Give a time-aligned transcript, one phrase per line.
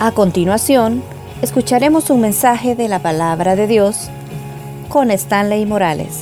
[0.00, 1.02] A continuación,
[1.42, 4.10] escucharemos un mensaje de la palabra de Dios
[4.88, 6.20] con Stanley Morales.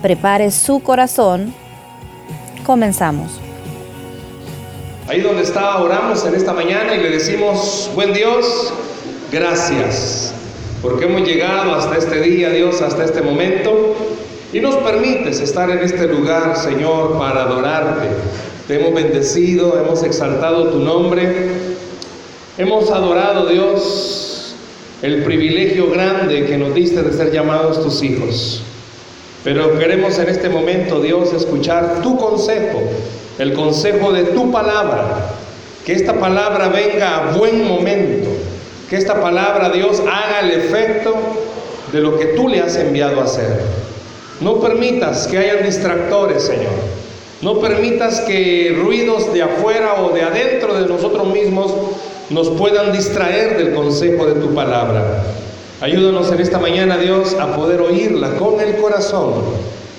[0.00, 1.52] Prepare su corazón.
[2.64, 3.32] Comenzamos.
[5.08, 8.72] Ahí donde está, oramos en esta mañana y le decimos, buen Dios,
[9.32, 10.32] gracias,
[10.80, 13.96] porque hemos llegado hasta este día, Dios, hasta este momento,
[14.52, 18.06] y nos permites estar en este lugar, Señor, para adorarte.
[18.68, 21.67] Te hemos bendecido, hemos exaltado tu nombre,
[22.58, 24.54] hemos adorado, Dios,
[25.00, 28.62] el privilegio grande que nos diste de ser llamados tus hijos.
[29.44, 32.80] Pero queremos en este momento, Dios, escuchar tu consejo,
[33.38, 35.30] el consejo de tu palabra.
[35.86, 38.28] Que esta palabra venga a buen momento.
[38.90, 41.14] Que esta palabra, Dios, haga el efecto
[41.92, 43.62] de lo que tú le has enviado a hacer.
[44.40, 46.72] No permitas que hayan distractores, Señor.
[47.40, 51.72] No permitas que ruidos de afuera o de adentro de nosotros mismos
[52.30, 55.22] nos puedan distraer del consejo de tu palabra.
[55.80, 59.34] Ayúdanos en esta mañana, Dios, a poder oírla con el corazón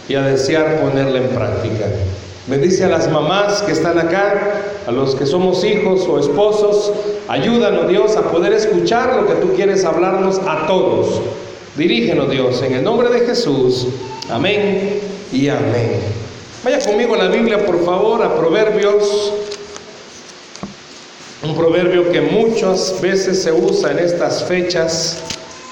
[0.08, 1.86] y a desear ponerla en práctica.
[2.48, 6.92] Bendice a las mamás que están acá, a los que somos hijos o esposos.
[7.28, 11.22] Ayúdanos, Dios, a poder escuchar lo que tú quieres hablarnos a todos.
[11.78, 13.88] Dirígenos, Dios, en el nombre de Jesús.
[14.30, 15.00] Amén
[15.32, 16.02] y amén.
[16.64, 19.34] Vaya conmigo a la Biblia, por favor, a Proverbios.
[21.42, 25.20] Un proverbio que muchas veces se usa en estas fechas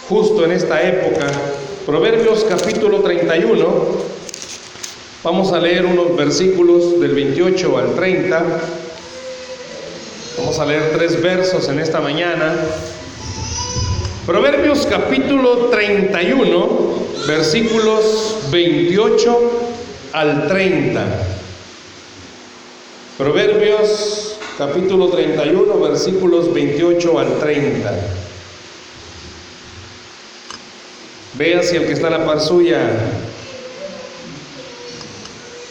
[0.07, 1.27] justo en esta época.
[1.85, 3.67] Proverbios capítulo 31.
[5.23, 8.45] Vamos a leer unos versículos del 28 al 30.
[10.37, 12.55] Vamos a leer tres versos en esta mañana.
[14.25, 16.79] Proverbios capítulo 31,
[17.27, 19.51] versículos 28
[20.13, 21.05] al 30.
[23.17, 24.26] Proverbios
[24.57, 27.91] capítulo 31, versículos 28 al 30.
[31.35, 32.79] Vea si el que está a la par suya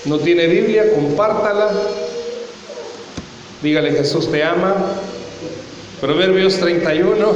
[0.05, 1.73] no tiene Biblia, compártala.
[3.61, 4.77] Dígale Jesús te ama.
[6.01, 7.33] Proverbios 31,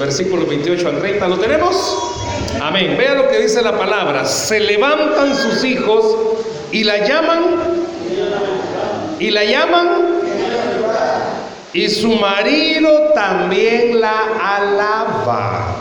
[0.00, 1.28] versículo 28 al 30.
[1.28, 1.96] ¿Lo tenemos?
[2.60, 2.96] Amén.
[2.98, 4.24] Vea lo que dice la palabra.
[4.24, 6.16] Se levantan sus hijos
[6.72, 7.44] y la llaman.
[9.20, 10.15] Y la llaman.
[11.76, 15.76] Y su marido también la alaba.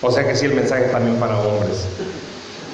[0.00, 1.88] O sea que sí, el mensaje también para hombres.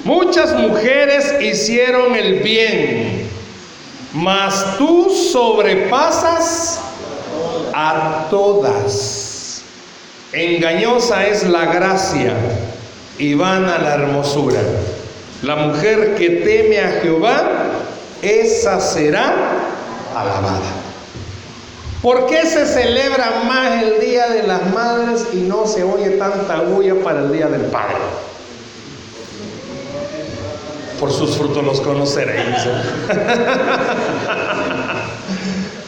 [0.03, 3.27] Muchas mujeres hicieron el bien,
[4.13, 6.79] mas tú sobrepasas
[7.73, 9.63] a todas.
[10.31, 12.35] Engañosa es la gracia
[13.17, 14.61] y vana la hermosura.
[15.41, 17.49] La mujer que teme a Jehová,
[18.21, 19.33] esa será
[20.15, 20.82] alabada.
[22.03, 26.59] ¿Por qué se celebra más el Día de las Madres y no se oye tanta
[26.59, 27.95] bulla para el Día del Padre?
[30.99, 32.57] Por sus frutos los conoceréis.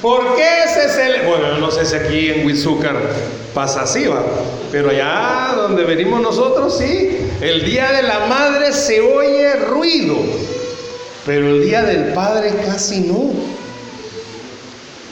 [0.01, 1.27] ¿Por qué se celebra?
[1.27, 2.95] Bueno, no sé si aquí en Huizúcar
[3.53, 4.23] pasa así, va.
[4.71, 7.27] Pero allá donde venimos nosotros, sí.
[7.41, 10.15] El Día de la Madre se oye ruido.
[11.25, 13.54] Pero el Día del Padre casi no.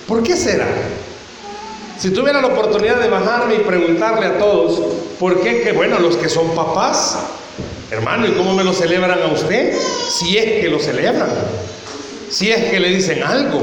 [0.08, 0.68] ¿Por qué será?
[1.98, 4.82] Si tuviera la oportunidad de bajarme y preguntarle a todos,
[5.20, 5.62] ¿por qué?
[5.62, 7.18] Que bueno, los que son papás,
[7.92, 9.74] hermano, ¿y cómo me lo celebran a usted?
[10.10, 11.30] Si es que lo celebran,
[12.30, 13.62] si es que le dicen algo.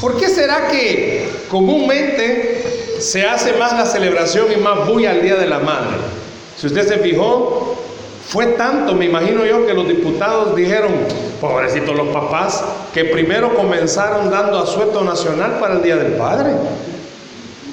[0.00, 5.36] ¿Por qué será que comúnmente se hace más la celebración y más bulla al Día
[5.36, 5.96] de la Madre?
[6.58, 7.76] Si usted se fijó,
[8.28, 10.92] fue tanto, me imagino yo, que los diputados dijeron,
[11.40, 16.50] pobrecitos los papás, que primero comenzaron dando asueto nacional para el Día del Padre.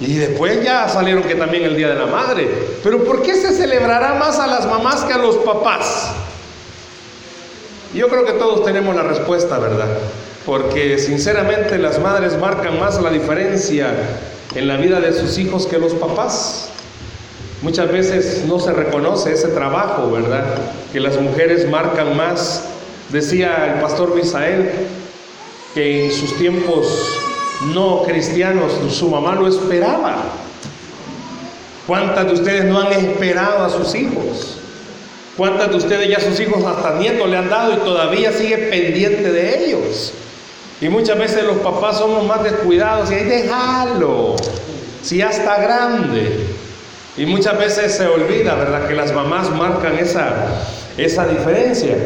[0.01, 2.47] Y después ya salieron que también el Día de la Madre.
[2.83, 6.11] Pero ¿por qué se celebrará más a las mamás que a los papás?
[7.93, 9.87] Yo creo que todos tenemos la respuesta, ¿verdad?
[10.45, 13.91] Porque sinceramente las madres marcan más la diferencia
[14.55, 16.69] en la vida de sus hijos que los papás.
[17.61, 20.45] Muchas veces no se reconoce ese trabajo, ¿verdad?
[20.93, 22.63] Que las mujeres marcan más.
[23.09, 24.71] Decía el pastor Misael
[25.73, 26.87] que en sus tiempos
[27.73, 30.17] no cristianos, su mamá lo esperaba.
[31.85, 34.57] ¿Cuántas de ustedes no han esperado a sus hijos?
[35.35, 39.31] ¿Cuántas de ustedes ya sus hijos hasta nietos le han dado y todavía sigue pendiente
[39.31, 40.13] de ellos?
[40.81, 44.35] Y muchas veces los papás somos más descuidados y ahí déjalo,
[45.01, 46.45] si ya está grande.
[47.17, 48.87] Y muchas veces se olvida, ¿verdad?
[48.87, 50.47] Que las mamás marcan esa,
[50.97, 51.97] esa diferencia.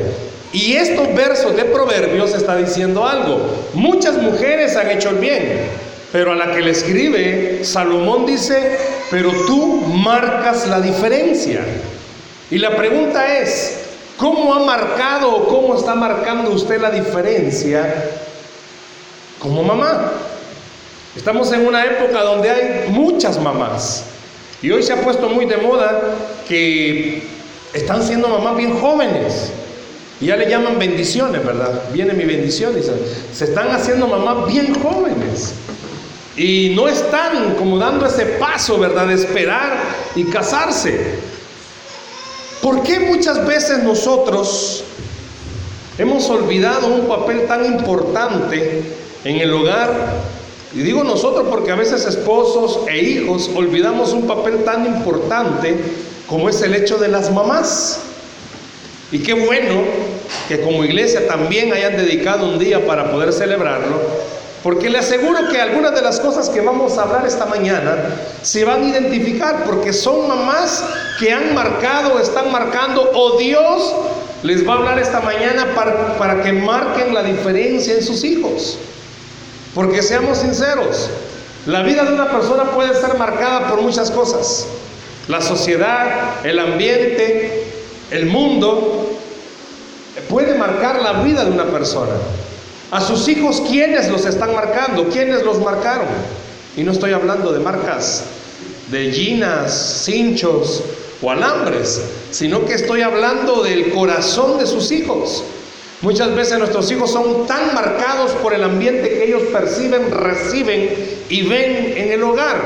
[0.54, 3.42] Y estos versos de Proverbios está diciendo algo.
[3.74, 5.68] Muchas mujeres han hecho el bien,
[6.12, 8.78] Pero a la que le escribe, Salomón dice,
[9.10, 11.62] pero tú marcas la diferencia.
[12.52, 13.80] Y la pregunta es,
[14.16, 18.12] ¿cómo ha marcado o cómo está marcando usted la diferencia
[19.40, 20.12] como mamá?
[21.16, 24.04] Estamos en una época donde hay muchas mamás.
[24.62, 26.00] Y hoy se ha puesto muy de moda
[26.48, 27.24] que
[27.74, 29.52] están siendo mamás bien jóvenes.
[30.22, 31.84] Y ya le llaman bendiciones, ¿verdad?
[31.92, 32.74] Viene mi bendición.
[32.78, 32.84] Y
[33.36, 35.54] se, están haciendo mamás bien jóvenes.
[36.36, 39.08] Y no están como dando ese paso, ¿verdad?
[39.08, 39.78] De esperar
[40.16, 41.20] y casarse.
[42.62, 44.84] ¿Por qué muchas veces nosotros
[45.98, 48.82] hemos olvidado un papel tan importante
[49.26, 50.22] en el hogar?
[50.74, 55.78] Y digo nosotros porque a veces esposos e hijos olvidamos un papel tan importante
[56.28, 58.00] como es el hecho de las mamás.
[59.14, 59.84] Y qué bueno
[60.48, 64.02] que como iglesia también hayan dedicado un día para poder celebrarlo,
[64.64, 67.96] porque le aseguro que algunas de las cosas que vamos a hablar esta mañana
[68.42, 70.84] se van a identificar porque son mamás
[71.20, 73.94] que han marcado, están marcando, o Dios
[74.42, 78.80] les va a hablar esta mañana para, para que marquen la diferencia en sus hijos.
[79.76, 81.12] Porque seamos sinceros,
[81.68, 84.66] la vida de una persona puede ser marcada por muchas cosas.
[85.28, 87.64] La sociedad, el ambiente,
[88.14, 89.03] el mundo,
[90.22, 92.14] puede marcar la vida de una persona.
[92.92, 95.10] A sus hijos, ¿quiénes los están marcando?
[95.10, 96.08] ¿Quiénes los marcaron?
[96.78, 98.24] Y no estoy hablando de marcas
[98.92, 100.84] de ginas, cinchos
[101.22, 102.02] o alambres,
[102.32, 105.44] sino que estoy hablando del corazón de sus hijos.
[106.02, 110.94] Muchas veces nuestros hijos son tan marcados por el ambiente que ellos perciben, reciben
[111.30, 112.62] y ven en el hogar.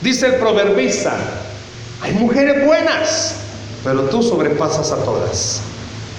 [0.00, 1.14] Dice el proverbista,
[2.00, 3.34] hay mujeres buenas,
[3.84, 5.60] pero tú sobrepasas a todas,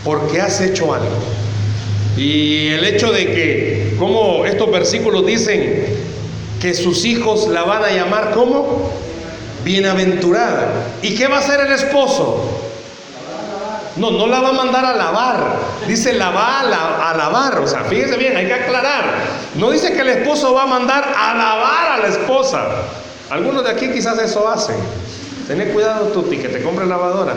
[0.08, 1.18] porque has hecho algo.
[2.16, 5.86] Y el hecho de que, como estos versículos dicen,
[6.62, 8.90] que sus hijos la van a llamar como
[9.66, 10.70] bienaventurada.
[11.02, 12.42] ¿Y qué va a hacer el esposo?
[13.98, 15.58] No, no la va a mandar a lavar.
[15.90, 17.60] Dice la va a, lavar.
[17.60, 19.04] O sea, fíjese bien, hay que aclarar.
[19.56, 22.66] No dice que el esposo va a mandar a lavar a la esposa.
[23.30, 24.78] Algunos de aquí quizás eso hacen.
[25.50, 27.36] Ten cuidado, Tuti, que te compre lavadora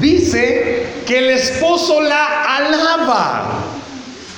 [0.00, 3.64] dice que el esposo la alaba.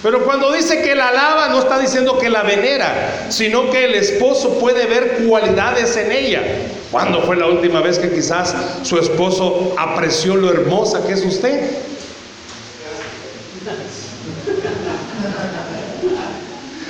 [0.03, 3.95] Pero cuando dice que la alaba, no está diciendo que la venera, sino que el
[3.95, 6.43] esposo puede ver cualidades en ella.
[6.91, 11.71] ¿Cuándo fue la última vez que quizás su esposo apreció lo hermosa que es usted?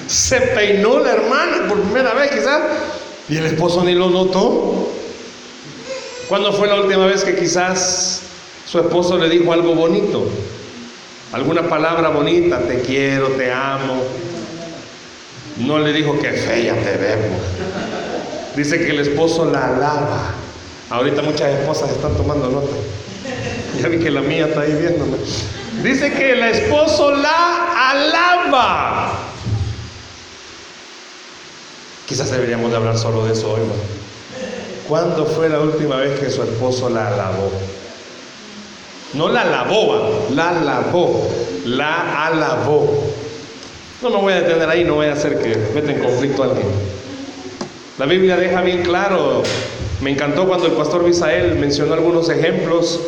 [0.06, 2.60] Se peinó la hermana por primera vez quizás
[3.28, 4.88] y el esposo ni lo notó.
[6.28, 8.22] ¿Cuándo fue la última vez que quizás
[8.70, 10.28] su esposo le dijo algo bonito,
[11.32, 14.00] alguna palabra bonita, te quiero, te amo.
[15.58, 17.40] No le dijo que fea te vemos.
[18.54, 20.34] Dice que el esposo la alaba.
[20.88, 22.76] Ahorita muchas esposas están tomando nota.
[23.80, 25.16] Ya vi que la mía está ahí viéndome.
[25.82, 29.18] Dice que el esposo la alaba.
[32.06, 33.62] Quizás deberíamos de hablar solo de eso hoy.
[34.88, 37.50] ¿Cuándo fue la última vez que su esposo la alabó?
[39.12, 41.28] No la lavó, la lavó,
[41.64, 43.12] la alabó.
[44.02, 46.46] No me voy a detener ahí, no voy a hacer que meta en conflicto a
[46.46, 46.66] alguien.
[47.98, 49.42] La Biblia deja bien claro,
[50.00, 53.00] me encantó cuando el pastor Misael mencionó algunos ejemplos,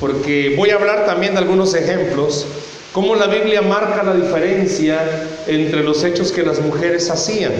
[0.00, 2.46] porque voy a hablar también de algunos ejemplos,
[2.92, 4.98] cómo la Biblia marca la diferencia
[5.46, 7.52] entre los hechos que las mujeres hacían.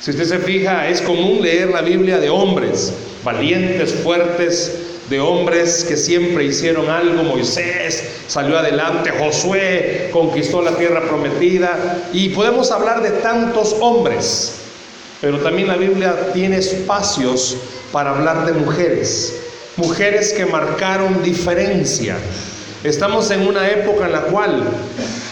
[0.00, 5.84] Si usted se fija, es común leer la Biblia de hombres, valientes, fuertes, de hombres
[5.88, 7.22] que siempre hicieron algo.
[7.22, 14.54] Moisés salió adelante, Josué conquistó la tierra prometida y podemos hablar de tantos hombres.
[15.20, 17.56] Pero también la Biblia tiene espacios
[17.90, 19.34] para hablar de mujeres,
[19.76, 22.16] mujeres que marcaron diferencia.
[22.84, 24.62] Estamos en una época en la cual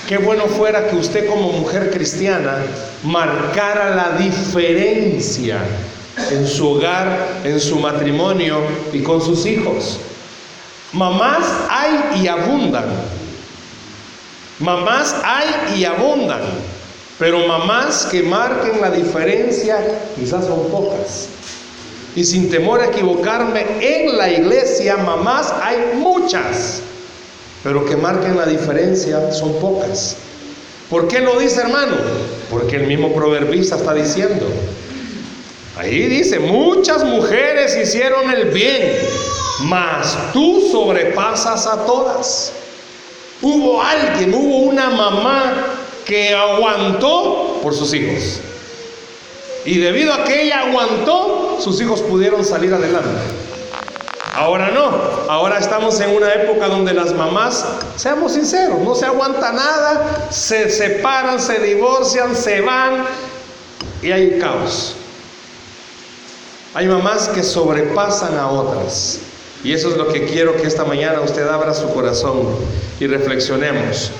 [0.08, 2.58] qué bueno fuera que usted como mujer cristiana
[3.04, 5.58] marcara la diferencia
[6.30, 8.60] en su hogar, en su matrimonio
[8.92, 9.98] y con sus hijos.
[10.92, 12.86] Mamás hay y abundan.
[14.58, 16.40] Mamás hay y abundan.
[17.18, 19.78] Pero mamás que marquen la diferencia
[20.18, 21.28] quizás son pocas.
[22.14, 26.80] Y sin temor a equivocarme, en la iglesia mamás hay muchas.
[27.62, 30.16] Pero que marquen la diferencia son pocas.
[30.88, 31.96] ¿Por qué lo dice hermano?
[32.50, 34.46] Porque el mismo proverbista está diciendo,
[35.76, 38.96] Ahí dice, muchas mujeres hicieron el bien,
[39.60, 42.52] mas tú sobrepasas a todas.
[43.42, 45.54] Hubo alguien, hubo una mamá
[46.06, 48.40] que aguantó por sus hijos.
[49.66, 53.20] Y debido a que ella aguantó, sus hijos pudieron salir adelante.
[54.34, 54.90] Ahora no,
[55.28, 57.66] ahora estamos en una época donde las mamás,
[57.96, 63.04] seamos sinceros, no se aguanta nada, se separan, se divorcian, se van
[64.02, 64.94] y hay caos.
[66.76, 69.20] Hay mamás que sobrepasan a otras.
[69.64, 72.54] Y eso es lo que quiero que esta mañana usted abra su corazón
[73.00, 74.10] y reflexionemos.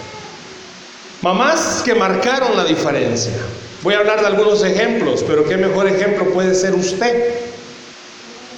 [1.21, 3.35] Mamás que marcaron la diferencia.
[3.83, 7.35] Voy a hablar de algunos ejemplos, pero qué mejor ejemplo puede ser usted.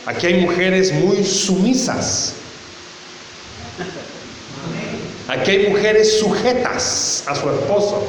[0.06, 2.34] Aquí hay mujeres muy sumisas.
[5.26, 8.04] Aquí hay mujeres sujetas a su esposo.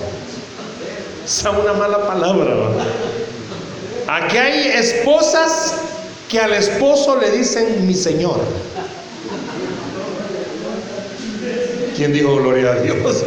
[1.26, 2.54] Es una mala palabra.
[4.12, 5.76] Aquí hay esposas
[6.30, 8.40] que al esposo le dicen mi señor.
[11.96, 12.98] ¿Quién dijo gloria a Dios?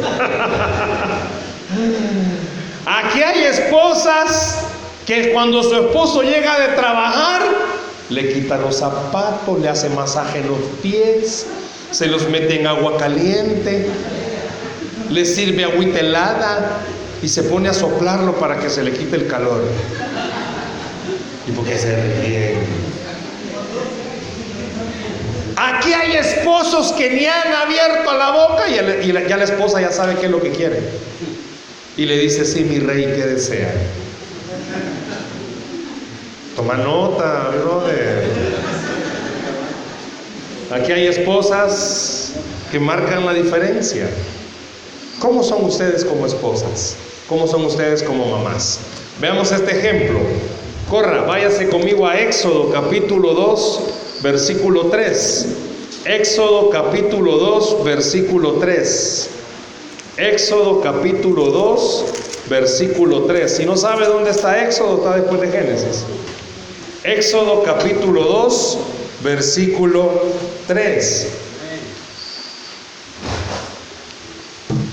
[2.84, 4.58] Aquí hay esposas
[5.06, 7.42] que cuando su esposo llega de trabajar,
[8.10, 11.46] le quita los zapatos, le hace masaje en los pies,
[11.92, 13.86] se los mete en agua caliente,
[15.10, 16.80] le sirve agüita helada
[17.22, 19.62] y se pone a soplarlo para que se le quite el calor.
[21.46, 22.92] ¿Y por qué se ríen?
[25.56, 30.16] Aquí hay esposos que ni han abierto la boca y, ya la esposa ya sabe
[30.16, 30.80] qué es lo que quiere.
[31.96, 33.72] Y le dice, sí, mi rey, ¿qué desea?
[36.56, 38.24] Toma nota, brother.
[40.72, 42.32] Aquí hay esposas
[42.70, 44.08] que marcan la diferencia.
[45.18, 46.96] ¿Cómo son ustedes como esposas?
[47.28, 48.80] ¿Cómo son ustedes como mamás?
[49.20, 50.18] Veamos este ejemplo.
[50.92, 55.46] Corra, váyase conmigo a Éxodo capítulo 2, versículo 3.
[56.04, 59.30] Éxodo capítulo 2, versículo 3.
[60.18, 62.04] Éxodo capítulo 2,
[62.50, 63.56] versículo 3.
[63.56, 66.04] Si no sabe dónde está Éxodo, está después de Génesis.
[67.04, 68.78] Éxodo capítulo 2,
[69.24, 70.12] versículo
[70.66, 71.28] 3.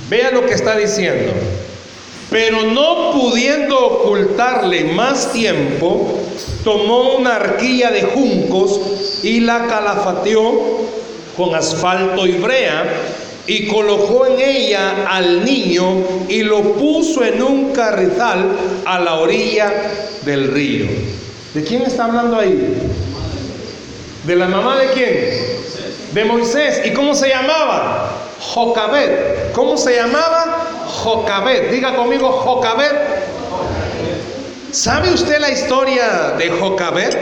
[0.10, 1.34] Vea lo que está diciendo.
[2.30, 6.20] Pero no pudiendo ocultarle más tiempo,
[6.64, 8.80] tomó una arquilla de juncos
[9.24, 10.52] y la calafateó
[11.36, 12.86] con asfalto y brea
[13.48, 18.56] y colocó en ella al niño y lo puso en un carrizal
[18.86, 19.74] a la orilla
[20.24, 20.86] del río.
[21.56, 22.76] ¿De quién está hablando ahí?
[24.24, 25.30] ¿De la mamá de quién?
[26.14, 26.82] De Moisés.
[26.86, 28.12] ¿Y cómo se llamaba?
[28.40, 29.52] Jocabet.
[29.54, 30.59] ¿Cómo se llamaba?
[31.04, 31.72] Jocabet.
[31.72, 32.94] Diga conmigo Jocabet.
[34.72, 37.18] ¿Sabe usted la historia de Jocabet?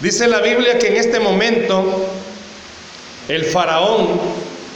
[0.00, 2.06] Dice la Biblia que en este momento
[3.28, 4.20] el faraón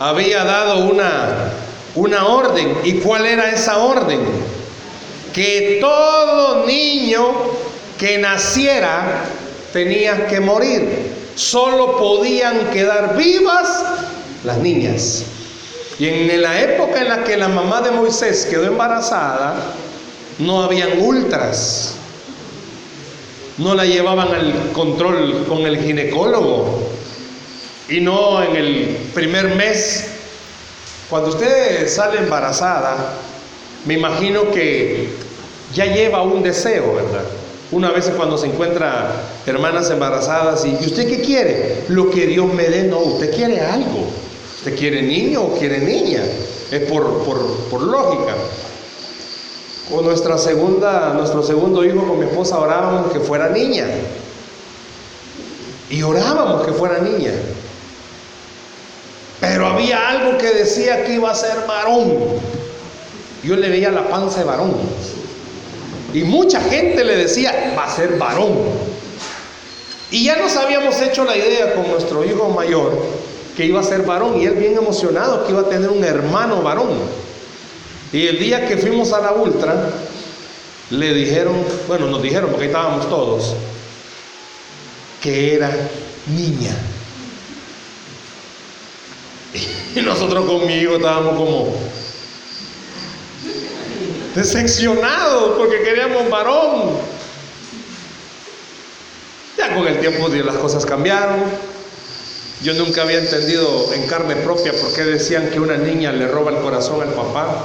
[0.00, 1.50] había dado una,
[1.94, 2.78] una orden.
[2.85, 4.21] ¿Y cuál era esa orden?
[5.35, 7.33] Que todo niño
[7.99, 9.25] que naciera
[9.73, 11.12] tenía que morir.
[11.35, 13.68] Solo podían quedar vivas
[14.44, 15.25] las niñas.
[15.99, 19.55] Y en la época en la que la mamá de Moisés quedó embarazada,
[20.39, 21.95] no habían ultras.
[23.59, 26.81] No la llevaban al control con el ginecólogo.
[27.89, 30.07] Y no en el primer mes.
[31.09, 32.97] Cuando usted sale embarazada,
[33.85, 35.11] me imagino que
[35.75, 37.25] ya lleva un deseo, ¿verdad?
[37.71, 39.13] Una vez cuando se encuentra
[39.47, 41.85] hermanas embarazadas y, usted qué quiere?
[41.89, 44.09] Lo que Dios me dé, no, usted quiere algo.
[44.64, 46.23] ¿Usted quiere niño o quiere niña?
[46.71, 47.23] Es por,
[47.71, 48.35] por, lógica.
[49.90, 53.87] Con nuestra segunda, nuestro segundo hijo con mi esposa orábamos que fuera niña.
[55.90, 57.33] Y orábamos que fuera niña.
[59.38, 62.16] Pero había algo que decía que iba a ser varón.
[63.42, 64.73] Yo le veía la panza de varón.
[66.14, 68.61] Y mucha gente le decía, va a ser varón.
[70.11, 73.24] Y ya nos habíamos hecho la idea con nuestro hijo mayor
[73.56, 76.62] que iba a ser varón y él bien emocionado que iba a tener un hermano
[76.62, 76.90] varón.
[78.12, 79.90] Y el día que fuimos a la ultra,
[80.90, 81.54] le dijeron,
[81.88, 83.54] bueno, nos dijeron porque ahí estábamos todos,
[85.23, 85.70] que era
[86.26, 86.76] niña.
[89.94, 91.73] Y nosotros conmigo estábamos como,
[94.34, 96.99] decepcionados porque queríamos varón.
[99.56, 101.44] Ya con el tiempo las cosas cambiaron.
[102.64, 106.50] Yo nunca había entendido en carne propia por qué decían que una niña le roba
[106.50, 107.62] el corazón al papá.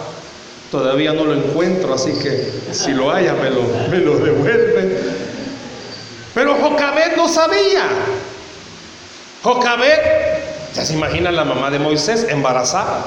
[0.72, 3.62] Todavía no lo encuentro, así que si lo haya me lo,
[4.20, 5.00] devuelve.
[6.34, 7.84] Pero Jocabet no sabía.
[9.42, 10.02] Jocabet,
[10.76, 13.06] ya se imagina la mamá de Moisés embarazada.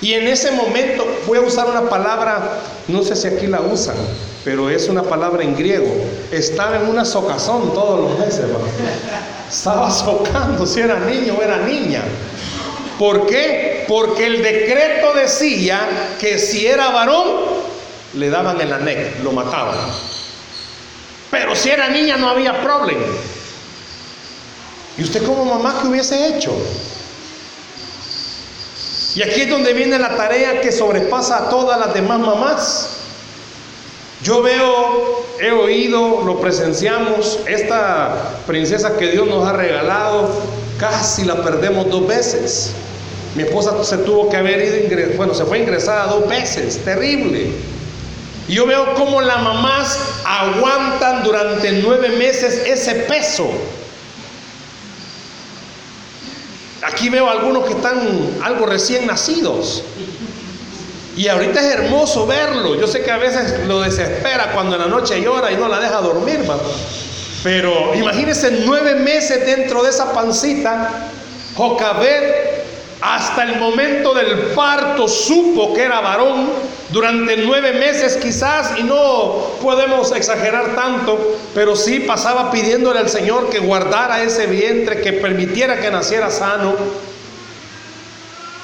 [0.00, 3.96] Y en ese momento voy a usar una palabra, no sé si aquí la usan,
[4.44, 5.92] pero es una palabra en griego.
[6.30, 8.46] Estaba en una socazón todos los meses,
[9.50, 12.02] Estaba socando si era niño o era niña.
[12.98, 13.84] ¿Por qué?
[13.88, 15.80] Porque el decreto decía
[16.20, 17.26] que si era varón,
[18.14, 19.76] le daban el anec, lo mataban.
[21.30, 23.06] Pero si era niña no había problema.
[24.98, 26.52] ¿Y usted como mamá qué hubiese hecho?
[29.14, 32.99] Y aquí es donde viene la tarea que sobrepasa a todas las demás mamás.
[34.22, 40.28] Yo veo, he oído, lo presenciamos, esta princesa que Dios nos ha regalado,
[40.78, 42.72] casi la perdemos dos veces.
[43.34, 47.52] Mi esposa se tuvo que haber ido, bueno, se fue ingresada dos veces, terrible.
[48.46, 53.48] Y yo veo cómo las mamás aguantan durante nueve meses ese peso.
[56.82, 57.98] Aquí veo algunos que están
[58.42, 59.82] algo recién nacidos.
[61.16, 62.76] Y ahorita es hermoso verlo.
[62.76, 65.80] Yo sé que a veces lo desespera cuando en la noche llora y no la
[65.80, 66.40] deja dormir,
[67.42, 71.10] Pero imagínense nueve meses dentro de esa pancita.
[71.56, 72.50] Jocabet
[73.00, 76.50] hasta el momento del parto supo que era varón
[76.90, 83.48] durante nueve meses quizás, y no podemos exagerar tanto, pero sí pasaba pidiéndole al Señor
[83.48, 86.74] que guardara ese vientre, que permitiera que naciera sano.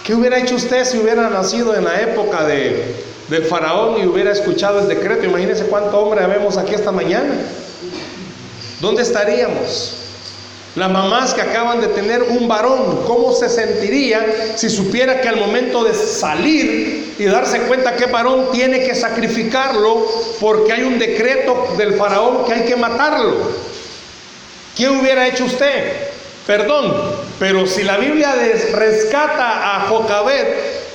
[0.07, 2.95] ¿Qué hubiera hecho usted si hubiera nacido en la época de,
[3.29, 5.27] del faraón y hubiera escuchado el decreto?
[5.27, 7.35] Imagínese cuánto hombre habemos aquí esta mañana.
[8.81, 9.95] ¿Dónde estaríamos?
[10.77, 15.41] Las mamás que acaban de tener un varón, ¿cómo se sentiría si supiera que al
[15.41, 20.07] momento de salir y darse cuenta que varón tiene que sacrificarlo
[20.39, 23.35] porque hay un decreto del faraón que hay que matarlo?
[24.77, 25.95] ¿Qué hubiera hecho usted?
[26.47, 28.35] Perdón, pero si la Biblia
[28.73, 30.47] rescata a Jocabet,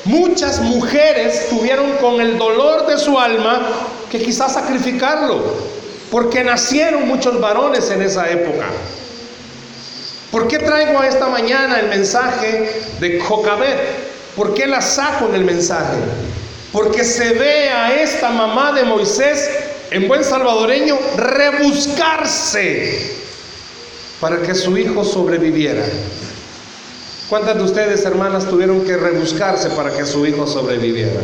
[0.05, 3.61] muchas mujeres tuvieron con el dolor de su alma
[4.09, 5.43] que quizás sacrificarlo,
[6.09, 8.65] porque nacieron muchos varones en esa época.
[10.31, 13.77] ¿Por qué traigo esta mañana el mensaje de Jocabet?
[14.35, 15.97] ¿Por qué la saco en el mensaje?
[16.71, 19.49] Porque se ve a esta mamá de Moisés,
[19.91, 23.11] en buen salvadoreño, rebuscarse
[24.21, 25.83] para que su hijo sobreviviera.
[27.31, 31.21] ¿Cuántas de ustedes, hermanas, tuvieron que rebuscarse para que su hijo sobreviviera?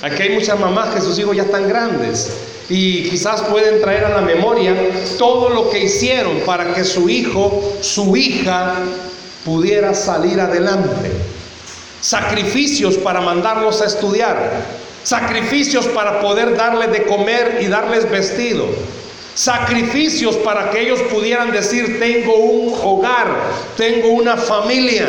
[0.00, 2.30] Aquí hay muchas mamás que sus hijos ya están grandes
[2.70, 4.74] y quizás pueden traer a la memoria
[5.18, 8.76] todo lo que hicieron para que su hijo, su hija,
[9.44, 11.10] pudiera salir adelante.
[12.00, 14.52] Sacrificios para mandarlos a estudiar.
[15.02, 18.68] Sacrificios para poder darles de comer y darles vestido.
[19.34, 23.26] Sacrificios para que ellos pudieran decir, tengo un hogar,
[23.76, 25.08] tengo una familia.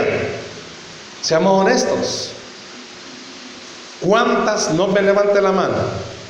[1.21, 2.31] Seamos honestos.
[4.01, 5.75] ¿Cuántas, no me levante la mano,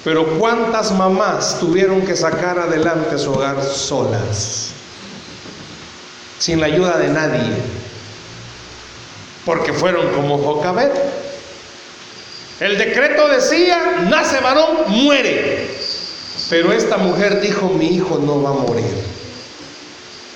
[0.03, 4.71] pero ¿cuántas mamás tuvieron que sacar adelante su hogar solas?
[6.37, 7.53] Sin la ayuda de nadie.
[9.45, 10.91] Porque fueron como Jocabet.
[12.59, 15.74] El decreto decía, nace varón, muere.
[16.49, 18.85] Pero esta mujer dijo, mi hijo no va a morir.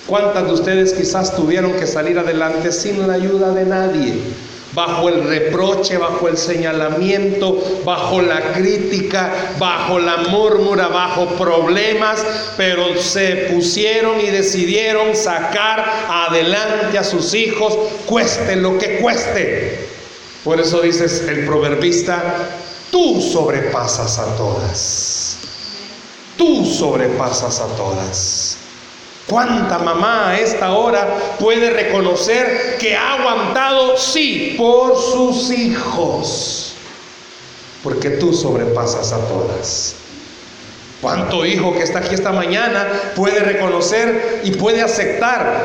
[0.06, 4.14] ¿Cuántas de ustedes quizás tuvieron que salir adelante sin la ayuda de nadie?
[4.72, 12.24] bajo el reproche, bajo el señalamiento, bajo la crítica, bajo la murmura, bajo problemas,
[12.56, 19.88] pero se pusieron y decidieron sacar adelante a sus hijos, cueste lo que cueste.
[20.44, 22.22] Por eso dices el proverbista,
[22.90, 25.39] tú sobrepasas a todas.
[26.40, 28.56] Tú sobrepasas a todas.
[29.28, 36.72] ¿Cuánta mamá a esta hora puede reconocer que ha aguantado, sí, por sus hijos?
[37.84, 39.96] Porque tú sobrepasas a todas.
[41.02, 45.62] ¿Cuánto hijo que está aquí esta mañana puede reconocer y puede aceptar?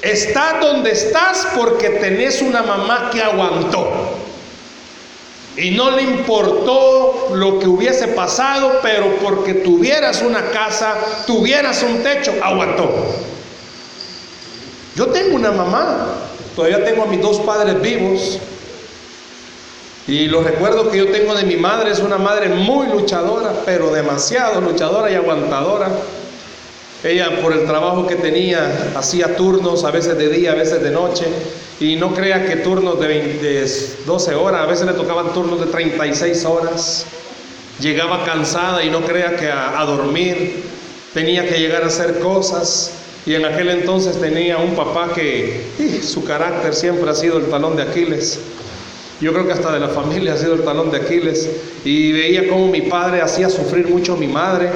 [0.00, 4.13] Estás donde estás porque tenés una mamá que aguantó.
[5.56, 12.02] Y no le importó lo que hubiese pasado, pero porque tuvieras una casa, tuvieras un
[12.02, 12.90] techo, aguantó.
[14.96, 16.06] Yo tengo una mamá,
[16.56, 18.38] todavía tengo a mis dos padres vivos.
[20.06, 23.92] Y los recuerdos que yo tengo de mi madre es una madre muy luchadora, pero
[23.92, 25.88] demasiado luchadora y aguantadora.
[27.04, 30.90] Ella por el trabajo que tenía hacía turnos, a veces de día, a veces de
[30.90, 31.26] noche.
[31.78, 33.70] Y no crea que turnos de,
[34.06, 37.04] 12 horas, a veces le tocaban turnos de 36 horas.
[37.78, 40.62] Llegaba cansada y no crea que a, dormir,
[41.12, 42.92] tenía que llegar a hacer cosas.
[43.26, 45.62] Y en aquel entonces tenía un papá que
[46.02, 48.38] su carácter siempre ha sido el talón de Aquiles.
[49.20, 51.50] Yo creo que hasta de la familia ha sido el talón de Aquiles.
[51.84, 54.70] Y veía cómo mi padre hacía sufrir mucho a mi madre.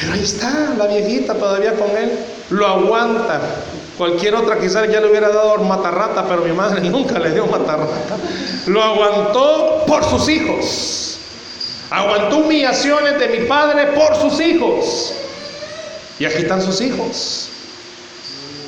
[0.00, 2.12] Pero ahí está, la viejita todavía con él.
[2.50, 3.40] Lo aguanta.
[3.96, 8.16] Cualquier otra quizás ya le hubiera dado matarrata, pero mi madre nunca le dio matarrata.
[8.66, 11.18] Lo aguantó por sus hijos.
[11.90, 15.14] Aguantó humillaciones de mi padre por sus hijos.
[16.20, 17.48] Y aquí están sus hijos.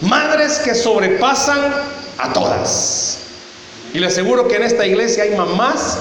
[0.01, 1.61] Madres que sobrepasan
[2.19, 3.19] a todas.
[3.93, 5.99] Y le aseguro que en esta iglesia hay mamás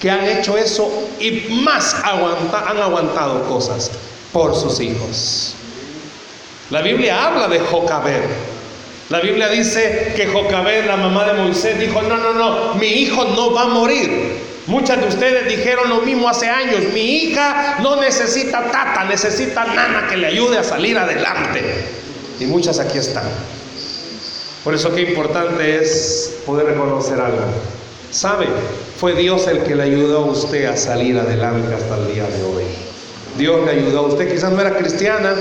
[0.00, 0.90] que han hecho eso
[1.20, 3.90] y más han aguantado cosas
[4.32, 5.54] por sus hijos.
[6.70, 8.22] La Biblia habla de Jocabed.
[9.10, 13.24] La Biblia dice que Jocabed, la mamá de Moisés, dijo, no, no, no, mi hijo
[13.24, 14.40] no va a morir.
[14.66, 20.06] Muchas de ustedes dijeron lo mismo hace años, mi hija no necesita tata, necesita nana
[20.08, 21.60] que le ayude a salir adelante.
[22.40, 23.24] Y muchas aquí están.
[24.64, 27.42] Por eso qué importante es poder reconocer algo.
[28.10, 28.46] ¿Sabe?
[28.98, 32.42] Fue Dios el que le ayudó a usted a salir adelante hasta el día de
[32.44, 32.91] hoy.
[33.36, 34.32] Dios le ayudó usted.
[34.32, 35.34] Quizás no era cristiana,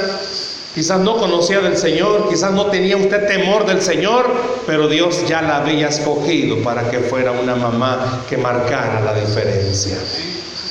[0.74, 4.26] quizás no conocía del Señor, quizás no tenía usted temor del Señor,
[4.66, 9.98] pero Dios ya la había escogido para que fuera una mamá que marcara la diferencia.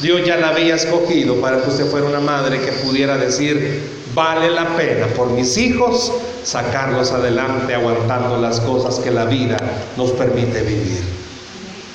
[0.00, 3.82] Dios ya la había escogido para que usted fuera una madre que pudiera decir,
[4.14, 9.58] vale la pena por mis hijos sacarlos adelante aguantando las cosas que la vida
[9.96, 11.19] nos permite vivir.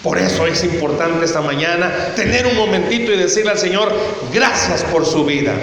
[0.06, 3.92] Por eso es importante esta mañana tener un momentito y decirle al Señor,
[4.32, 5.56] gracias por su vida.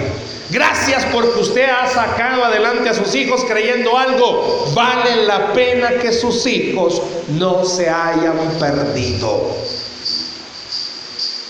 [0.49, 4.69] Gracias porque usted ha sacado adelante a sus hijos creyendo algo.
[4.75, 9.55] Vale la pena que sus hijos no se hayan perdido.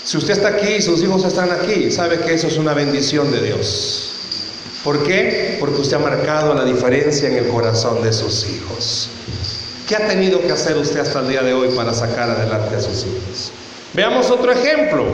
[0.04, 3.32] Si usted está aquí y sus hijos están aquí, sabe que eso es una bendición
[3.32, 4.12] de Dios.
[4.84, 5.56] ¿Por qué?
[5.58, 9.10] Porque usted ha marcado la diferencia en el corazón de sus hijos.
[9.88, 12.80] ¿Qué ha tenido que hacer usted hasta el día de hoy para sacar adelante a
[12.80, 13.52] sus hijos?
[13.92, 15.04] Veamos otro ejemplo.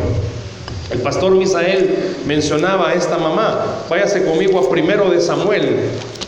[0.91, 3.85] El pastor Misael mencionaba a esta mamá.
[3.89, 5.77] Váyase conmigo a primero de Samuel.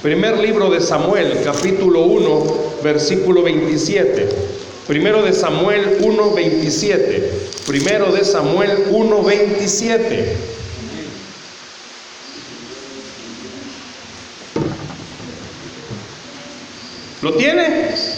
[0.02, 4.28] Primer libro de Samuel, capítulo 1, versículo 27.
[4.88, 7.30] Primero de Samuel 1, 27.
[7.66, 10.36] Primero de Samuel 1, 27.
[17.22, 18.11] ¿Lo tiene?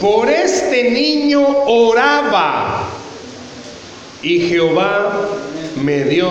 [0.00, 2.84] Por este niño oraba
[4.22, 5.12] y Jehová
[5.82, 6.30] me dio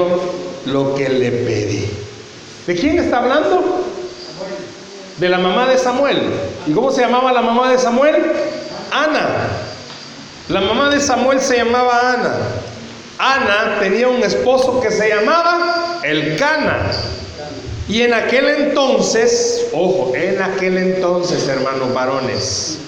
[0.66, 1.90] lo que le pedí.
[2.68, 3.84] ¿De quién está hablando?
[5.18, 6.22] De la mamá de Samuel.
[6.68, 8.16] ¿Y cómo se llamaba la mamá de Samuel?
[8.92, 9.48] Ana.
[10.50, 12.38] La mamá de Samuel se llamaba Ana.
[13.18, 16.92] Ana tenía un esposo que se llamaba El Cana.
[17.88, 22.80] Y en aquel entonces, ojo, en aquel entonces, hermanos varones,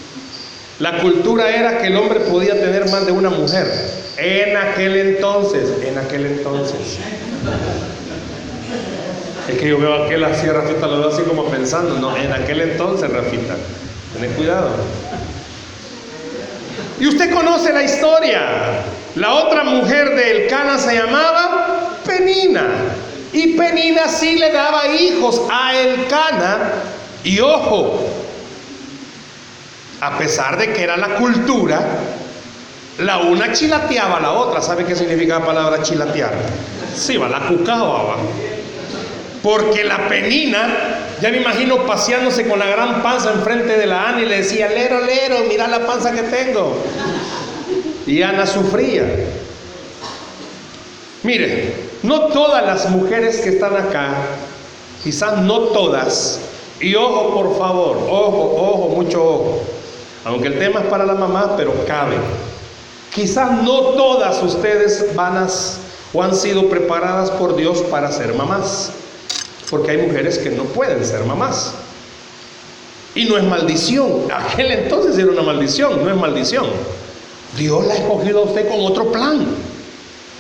[0.79, 3.67] la cultura era que el hombre podía tener más de una mujer.
[4.17, 6.99] En aquel entonces, en aquel entonces.
[9.49, 12.61] Es que yo veo aquel así, Rafita, lo veo así como pensando, no, en aquel
[12.61, 13.55] entonces, Rafita,
[14.13, 14.69] tened cuidado.
[16.99, 18.41] Y usted conoce la historia.
[19.15, 22.67] La otra mujer del Cana se llamaba Penina.
[23.33, 26.71] Y Penina sí le daba hijos a Elcana.
[27.23, 27.99] Y ojo,
[30.01, 31.79] a pesar de que era la cultura,
[32.99, 34.61] la una chilateaba a la otra.
[34.61, 36.33] ¿Sabe qué significa la palabra chilatear?
[36.95, 38.17] Sí, va, la cucaba.
[39.43, 40.67] Porque la penina,
[41.21, 44.67] ya me imagino paseándose con la gran panza enfrente de la Ana y le decía,
[44.67, 46.75] lero, lero, mira la panza que tengo.
[48.05, 49.05] Y Ana sufría.
[51.23, 54.13] Mire, no todas las mujeres que están acá,
[55.03, 56.39] quizás no todas,
[56.79, 59.61] y ojo por favor, ojo, ojo, mucho ojo,
[60.27, 62.17] aunque el tema es para la mamá, pero cabe.
[63.13, 65.47] Quizás no todas ustedes van a,
[66.13, 68.91] o han sido preparadas por Dios para ser mamás,
[69.69, 71.73] porque hay mujeres que no pueden ser mamás.
[73.15, 76.65] Y no es maldición, aquel entonces era una maldición, no es maldición.
[77.57, 79.47] Dios la ha escogido a usted con otro plan.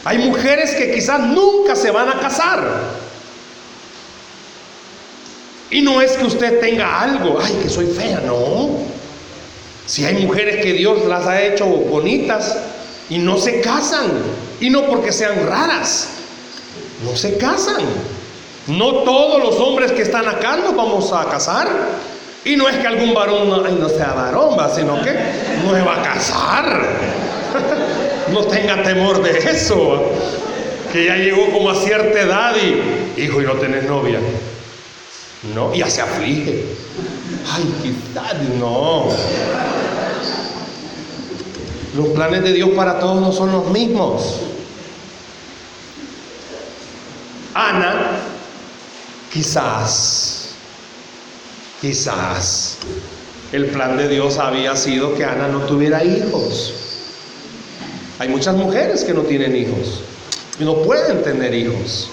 [0.03, 2.67] Hay mujeres que quizás nunca se van a casar.
[5.71, 8.96] Y no es que usted tenga algo, ay, que soy fea, no.
[9.87, 12.57] Si hay mujeres que Dios las ha hecho bonitas
[13.09, 14.11] y no se casan,
[14.59, 16.09] y no porque sean raras,
[17.03, 17.83] no se casan.
[18.67, 21.69] No todos los hombres que están acá nos vamos a casar.
[22.43, 25.13] Y no es que algún varón ay, no sea varón, sino que
[25.63, 26.85] no se va a casar.
[28.33, 30.11] no tenga temor de eso.
[30.91, 34.19] Que ya llegó como a cierta edad y, hijo, y no tenés novia.
[35.55, 36.65] No, ya se aflige.
[37.49, 37.93] Ay, qué
[38.59, 39.07] no.
[41.95, 44.41] Los planes de Dios para todos no son los mismos.
[47.53, 48.19] Ana,
[49.33, 50.49] quizás,
[51.81, 52.77] quizás,
[53.51, 56.73] el plan de Dios había sido que Ana no tuviera hijos.
[58.19, 60.01] Hay muchas mujeres que no tienen hijos
[60.59, 62.09] y no pueden tener hijos,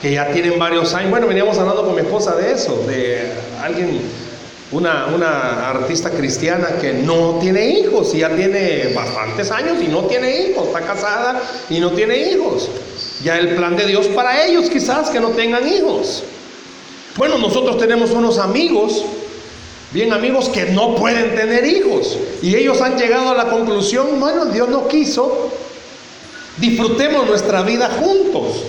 [0.00, 1.10] que ya tienen varios años.
[1.10, 3.32] Bueno, veníamos hablando con mi esposa de eso, de
[3.62, 4.00] alguien,
[4.72, 10.04] una, una artista cristiana que no tiene hijos y ya tiene bastantes años y no
[10.06, 12.68] tiene hijos, está casada y no tiene hijos.
[13.22, 16.24] Ya el plan de Dios para ellos quizás que no tengan hijos.
[17.16, 19.04] Bueno, nosotros tenemos unos amigos,
[19.92, 22.18] bien amigos que no pueden tener hijos.
[22.40, 25.52] Y ellos han llegado a la conclusión, bueno, Dios no quiso,
[26.56, 28.62] disfrutemos nuestra vida juntos.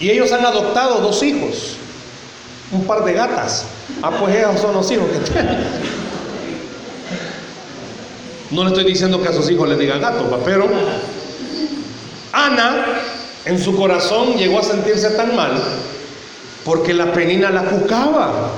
[0.00, 1.76] Y ellos han adoptado dos hijos,
[2.72, 3.64] un par de gatas.
[4.02, 5.58] Ah, pues ellos son los hijos que tienen.
[8.50, 10.68] No le estoy diciendo que a sus hijos les digan gato, pero
[12.32, 12.84] Ana
[13.44, 15.52] en su corazón llegó a sentirse tan mal
[16.64, 18.50] porque la penina la cucaba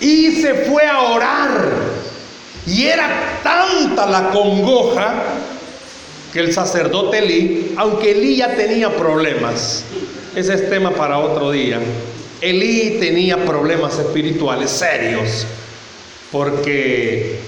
[0.00, 1.92] y se fue a orar.
[2.66, 5.14] Y era tanta la congoja
[6.32, 9.84] que el sacerdote Elí, aunque Elí ya tenía problemas,
[10.34, 11.80] ese es tema para otro día,
[12.42, 15.46] Elí tenía problemas espirituales serios,
[16.32, 17.38] porque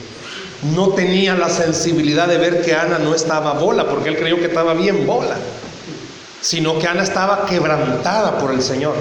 [0.73, 4.47] no tenía la sensibilidad de ver que Ana no estaba bola, porque él creyó que
[4.47, 5.37] estaba bien bola,
[6.41, 8.95] sino que Ana estaba quebrantada por el Señor.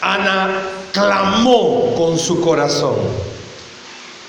[0.00, 2.96] Ana clamó con su corazón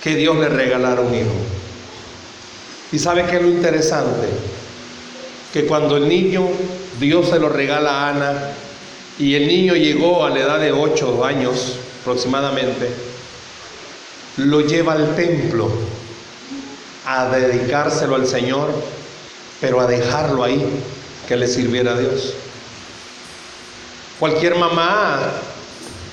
[0.03, 1.31] que Dios le regalara un hijo.
[2.91, 4.27] ¿Y sabe qué es lo interesante?
[5.53, 6.49] Que cuando el niño,
[6.99, 8.53] Dios se lo regala a Ana,
[9.19, 12.89] y el niño llegó a la edad de ocho años aproximadamente,
[14.37, 15.69] lo lleva al templo
[17.05, 18.71] a dedicárselo al Señor,
[19.61, 20.65] pero a dejarlo ahí,
[21.27, 22.33] que le sirviera a Dios.
[24.19, 25.19] Cualquier mamá,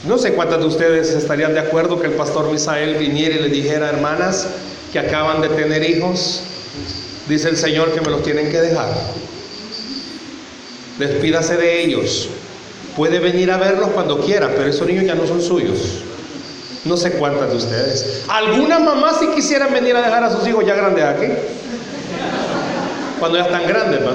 [0.04, 3.48] no sé cuántas de ustedes estarían de acuerdo que el pastor Misael viniera y le
[3.48, 4.48] dijera, hermanas,
[4.92, 6.42] que acaban de tener hijos,
[7.28, 8.92] dice el Señor que me los tienen que dejar.
[10.98, 12.28] Despídase de ellos.
[12.96, 16.02] Puede venir a verlos cuando quiera, pero esos niños ya no son suyos.
[16.84, 18.24] No sé cuántas de ustedes.
[18.28, 21.26] ¿Alguna mamá si quisieran venir a dejar a sus hijos ya grandes aquí?
[23.18, 24.10] Cuando ya están grandes, ¿no?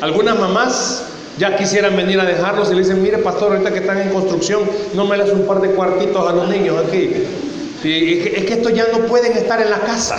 [0.00, 1.04] Algunas mamás
[1.38, 4.62] ya quisieran venir a dejarlos y le dicen, mire pastor, ahorita que están en construcción,
[4.94, 7.24] no me das un par de cuartitos a los niños aquí.
[7.84, 10.16] Y es que estos ya no pueden estar en la casa.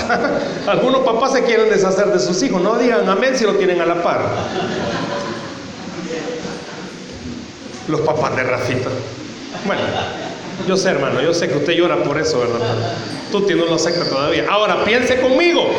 [0.68, 2.62] Algunos papás se quieren deshacer de sus hijos.
[2.62, 4.22] No digan amén si lo tienen a la par.
[7.88, 8.90] Los papás de Rafita.
[9.66, 9.82] Bueno,
[10.68, 12.60] yo sé, hermano, yo sé que usted llora por eso, ¿verdad?
[13.32, 14.46] Tú tienes lo acepta todavía.
[14.50, 15.70] Ahora, piense conmigo.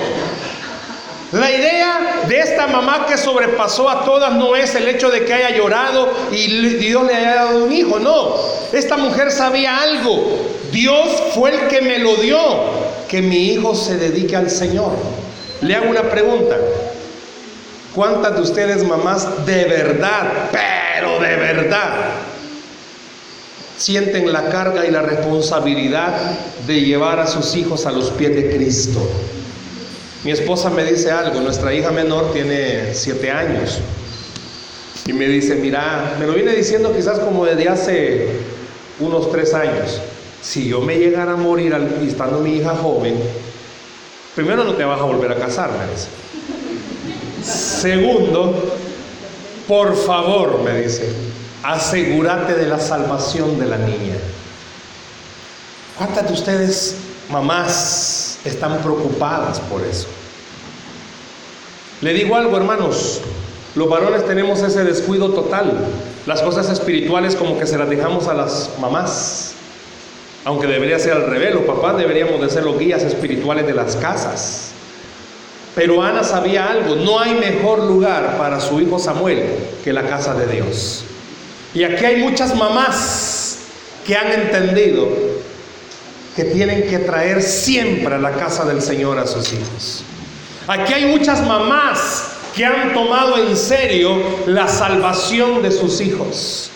[1.32, 5.34] La idea de esta mamá que sobrepasó a todas no es el hecho de que
[5.34, 8.34] haya llorado y Dios le haya dado un hijo, no.
[8.72, 10.26] Esta mujer sabía algo.
[10.72, 12.38] Dios fue el que me lo dio,
[13.08, 14.92] que mi hijo se dedique al Señor.
[15.60, 16.56] Le hago una pregunta.
[17.98, 21.94] ¿Cuántas de ustedes mamás de verdad, pero de verdad,
[23.76, 26.12] sienten la carga y la responsabilidad
[26.64, 29.00] de llevar a sus hijos a los pies de Cristo?
[30.22, 33.80] Mi esposa me dice algo, nuestra hija menor tiene siete años.
[35.04, 38.28] Y me dice, mira, me lo viene diciendo quizás como desde hace
[39.00, 40.00] unos tres años.
[40.40, 41.74] Si yo me llegara a morir
[42.06, 43.16] estando mi hija joven,
[44.36, 46.06] primero no te vas a volver a casar, me dice.
[47.42, 48.54] Segundo,
[49.66, 51.12] por favor, me dice,
[51.62, 54.16] asegúrate de la salvación de la niña.
[55.96, 56.96] ¿Cuántas de ustedes,
[57.30, 60.06] mamás, están preocupadas por eso?
[62.00, 63.20] Le digo algo, hermanos,
[63.74, 65.86] los varones tenemos ese descuido total.
[66.26, 69.52] Las cosas espirituales como que se las dejamos a las mamás.
[70.44, 73.96] Aunque debería ser al revés, los papás deberíamos de ser los guías espirituales de las
[73.96, 74.70] casas.
[75.78, 79.44] Pero Ana sabía algo, no hay mejor lugar para su hijo Samuel
[79.84, 81.04] que la casa de Dios.
[81.72, 83.58] Y aquí hay muchas mamás
[84.04, 85.06] que han entendido
[86.34, 90.02] que tienen que traer siempre a la casa del Señor a sus hijos.
[90.66, 92.24] Aquí hay muchas mamás
[92.56, 96.70] que han tomado en serio la salvación de sus hijos.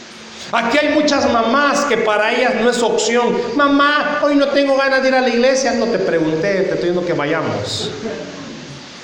[0.52, 3.36] Aquí hay muchas mamás que para ellas no es opción.
[3.56, 5.72] Mamá, hoy no tengo ganas de ir a la iglesia.
[5.72, 7.90] No te pregunté, te estoy diciendo que vayamos.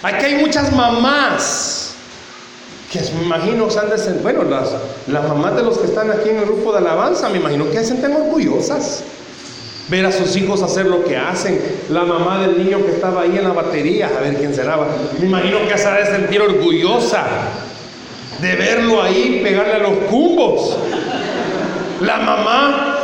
[0.02, 1.88] Aquí hay muchas mamás
[2.90, 4.70] que me imagino se han de sentir, bueno, las,
[5.08, 7.78] las mamás de los que están aquí en el grupo de alabanza, me imagino que
[7.78, 9.02] se sienten orgullosas.
[9.88, 11.60] ver a sus hijos hacer lo que hacen.
[11.90, 14.78] La mamá del niño que estaba ahí en la batería, a ver quién será.
[15.18, 17.24] Me imagino que se ha de sentir orgullosa
[18.40, 20.76] de verlo ahí pegarle a los cumbos.
[22.00, 22.98] La mamá,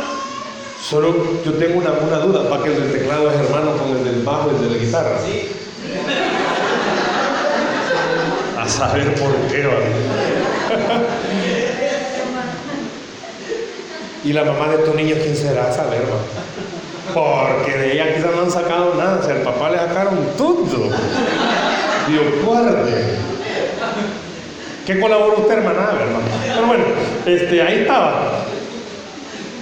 [0.81, 4.03] solo yo tengo una, una duda, para que el del teclado es hermano con el
[4.03, 5.19] del bajo y el de la guitarra.
[8.67, 9.63] Saber por qué.
[14.23, 15.69] y la mamá de estos niños, ¿quién será?
[15.69, 16.01] A saber,
[17.13, 19.21] porque de ella quizás no han sacado nada.
[19.23, 20.89] Si al papá le sacaron todo.
[22.07, 23.17] Dios guarde.
[24.85, 25.91] ¿Qué colaboró usted, hermana?
[25.99, 26.25] Hermano?
[26.45, 26.83] Pero bueno,
[27.25, 28.45] este, ahí estaba.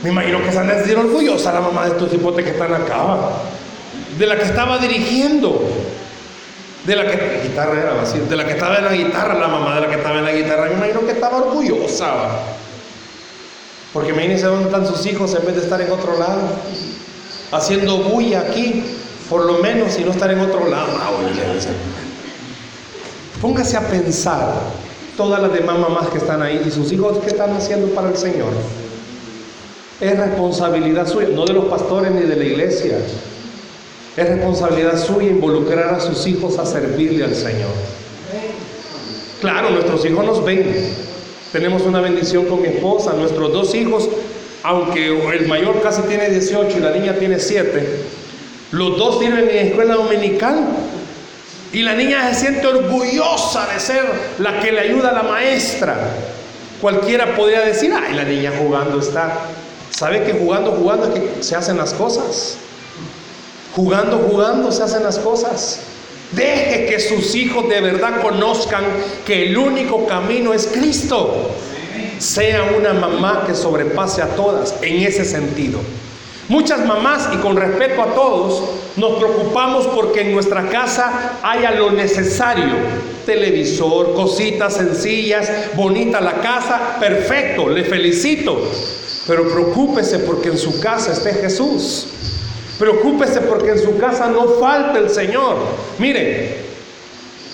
[0.04, 2.74] Me imagino que se han de sentir orgullosa la mamá de estos hipotes que están
[2.74, 3.18] acá.
[4.18, 5.62] De la que estaba dirigiendo.
[6.86, 8.22] De la que la guitarra era vacía.
[8.22, 10.34] De la que estaba en la guitarra, la mamá de la que estaba en la
[10.34, 10.66] guitarra.
[10.66, 12.14] Me imagino que estaba orgullosa.
[13.94, 16.42] Porque imagínense dónde están sus hijos en vez de estar en otro lado
[17.54, 18.84] haciendo bulla aquí,
[19.30, 20.88] por lo menos, y no estar en otro lado.
[21.00, 21.12] Ah,
[23.42, 24.54] Póngase a pensar
[25.16, 28.18] todas las demás mamás que están ahí y sus hijos que están haciendo para el
[28.18, 28.52] Señor.
[30.02, 32.98] Es responsabilidad suya, no de los pastores ni de la iglesia.
[34.16, 37.72] Es responsabilidad suya involucrar a sus hijos a servirle al Señor.
[39.42, 40.64] Claro, nuestros hijos nos ven.
[41.52, 43.14] Tenemos una bendición con mi esposa.
[43.14, 44.10] Nuestros dos hijos
[44.64, 47.86] aunque el mayor casi tiene 18 y la niña tiene 7,
[48.72, 50.56] los dos tienen en escuela dominical.
[51.74, 54.06] Y la niña se siente orgullosa de ser
[54.38, 55.98] la que le ayuda a la maestra.
[56.80, 59.40] Cualquiera podría decir, ay, la niña jugando está.
[59.90, 62.58] ¿Sabe que jugando, jugando es que se hacen las cosas?
[63.76, 65.80] Jugando, jugando se hacen las cosas.
[66.32, 68.84] Deje que sus hijos de verdad conozcan
[69.26, 71.52] que el único camino es Cristo
[72.18, 75.80] sea una mamá que sobrepase a todas en ese sentido.
[76.50, 78.64] Muchas mamás, y con respeto a todos,
[78.98, 82.76] nos preocupamos porque en nuestra casa haya lo necesario.
[83.26, 88.60] Televisor, cositas sencillas, bonita la casa, perfecto, le felicito.
[89.26, 92.08] Pero preocúpese porque en su casa esté Jesús.
[92.80, 95.58] Preocúpese porque en su casa no falte el Señor.
[96.00, 96.64] Mire,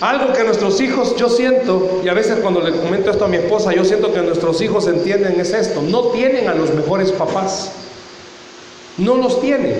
[0.00, 3.36] algo que nuestros hijos, yo siento, y a veces cuando le comento esto a mi
[3.36, 7.72] esposa, yo siento que nuestros hijos entienden es esto, no tienen a los mejores papás,
[8.96, 9.76] no los tienen,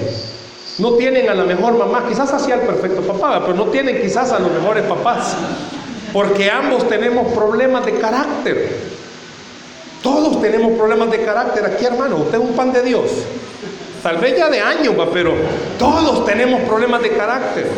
[0.78, 4.30] no tienen a la mejor mamá, quizás hacía el perfecto papá, pero no tienen quizás
[4.30, 5.36] a los mejores papás,
[6.12, 8.76] porque ambos tenemos problemas de carácter,
[10.02, 13.10] todos tenemos problemas de carácter aquí hermano, usted es un pan de Dios,
[14.02, 15.34] tal vez ya de años, pero
[15.78, 17.70] todos tenemos problemas de carácter.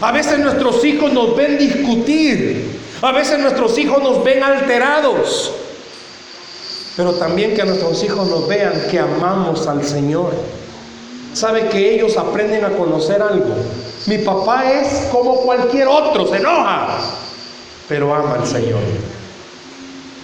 [0.00, 2.80] A veces nuestros hijos nos ven discutir.
[3.02, 5.52] A veces nuestros hijos nos ven alterados.
[6.96, 10.32] Pero también que nuestros hijos nos vean que amamos al Señor.
[11.32, 13.54] Sabe que ellos aprenden a conocer algo.
[14.06, 16.98] Mi papá es como cualquier otro, se enoja,
[17.88, 18.80] pero ama al Señor.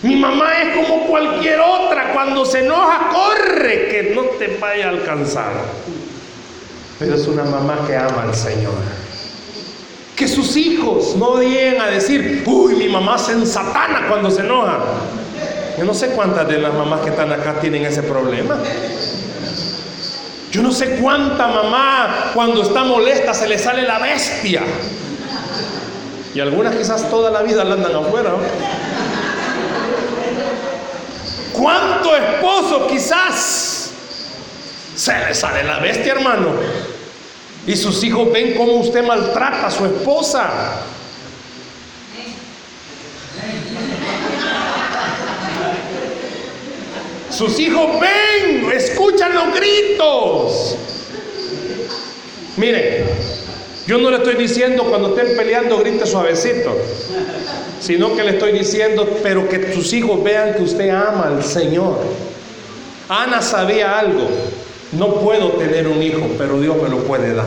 [0.02, 4.88] Mi mamá es como cualquier otra, cuando se enoja, corre que no te vaya a
[4.90, 5.52] alcanzar.
[6.98, 8.74] Pero es una mamá que ama al Señor.
[10.14, 14.78] Que sus hijos no lleguen a decir, uy, mi mamá se ensatana cuando se enoja.
[15.78, 18.56] Yo no sé cuántas de las mamás que están acá tienen ese problema.
[20.50, 24.62] Yo no sé cuánta mamá cuando está molesta se le sale la bestia.
[26.34, 28.30] Y algunas quizás toda la vida la andan afuera.
[31.56, 33.90] ¿Cuánto esposo quizás
[34.94, 36.54] se le sale la bestia, hermano?
[37.66, 40.82] Y sus hijos ven cómo usted maltrata a su esposa.
[47.30, 50.76] Sus hijos ven, escuchan los gritos.
[52.56, 53.04] Mire,
[53.86, 56.76] yo no le estoy diciendo cuando estén peleando grite suavecito,
[57.80, 62.00] sino que le estoy diciendo, pero que sus hijos vean que usted ama al Señor.
[63.08, 64.28] Ana sabía algo,
[64.92, 67.46] no puedo tener un hijo, pero Dios me lo puede dar.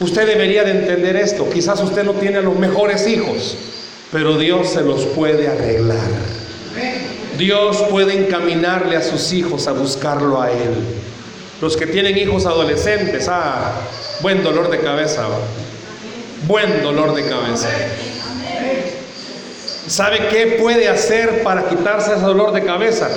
[0.00, 1.48] Usted debería de entender esto.
[1.48, 3.56] Quizás usted no tiene los mejores hijos,
[4.10, 6.08] pero Dios se los puede arreglar.
[7.38, 10.74] Dios puede encaminarle a sus hijos a buscarlo a Él.
[11.60, 13.72] Los que tienen hijos adolescentes, ah,
[14.20, 15.26] buen dolor de cabeza.
[16.46, 17.68] Buen dolor de cabeza.
[19.86, 23.08] ¿Sabe qué puede hacer para quitarse ese dolor de cabeza?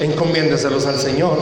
[0.00, 1.38] Encomiéndeselos al Señor.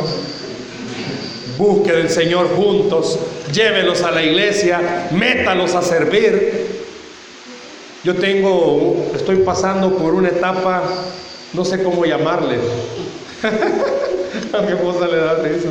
[1.57, 3.19] Busque del Señor juntos,
[3.53, 6.67] llévelos a la iglesia, métalos a servir.
[8.03, 10.83] Yo tengo, estoy pasando por una etapa,
[11.53, 12.59] no sé cómo llamarle,
[13.45, 15.69] A mi esposa le da risa.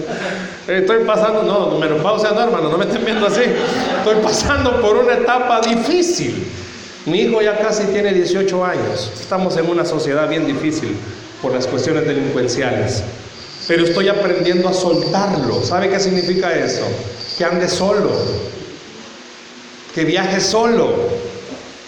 [0.67, 3.41] Estoy pasando, no, menopausia no, hermano, no me estén viendo así.
[3.41, 6.45] Estoy pasando por una etapa difícil.
[7.05, 9.11] Mi hijo ya casi tiene 18 años.
[9.19, 10.95] Estamos en una sociedad bien difícil
[11.41, 13.03] por las cuestiones delincuenciales.
[13.67, 15.63] Pero estoy aprendiendo a soltarlo.
[15.63, 16.83] ¿Sabe qué significa eso?
[17.37, 18.11] Que ande solo.
[19.95, 20.93] Que viaje solo.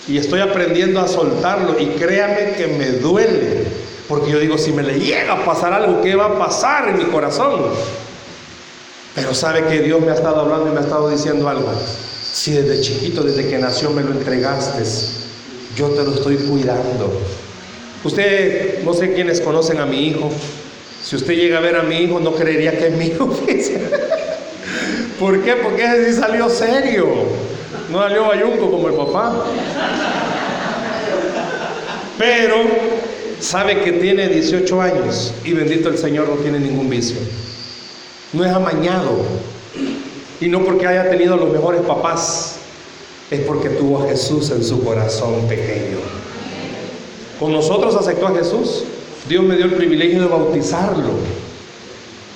[0.07, 1.79] Y estoy aprendiendo a soltarlo.
[1.79, 3.84] Y créame que me duele.
[4.08, 6.97] Porque yo digo, si me le llega a pasar algo, ¿qué va a pasar en
[6.97, 7.62] mi corazón?
[9.16, 11.72] Pero sabe que Dios me ha estado hablando y me ha estado diciendo algo.
[12.32, 14.84] Si desde chiquito, desde que nació, me lo entregaste,
[15.76, 17.20] yo te lo estoy cuidando.
[18.03, 20.30] Usted, no sé quiénes conocen a mi hijo.
[21.03, 23.28] Si usted llega a ver a mi hijo, no creería que es mi hijo.
[25.20, 25.53] ¿Por qué?
[25.56, 27.08] Porque ese sí salió serio.
[27.89, 29.45] No salió bayunco como el papá.
[32.18, 32.58] Pero
[33.45, 37.17] sabe que tiene 18 años y bendito el Señor no tiene ningún vicio.
[38.33, 39.23] No es amañado.
[40.41, 42.55] Y no porque haya tenido los mejores papás,
[43.31, 45.97] es porque tuvo a Jesús en su corazón pequeño.
[47.39, 48.83] Con nosotros aceptó a Jesús.
[49.29, 51.11] Dios me dio el privilegio de bautizarlo.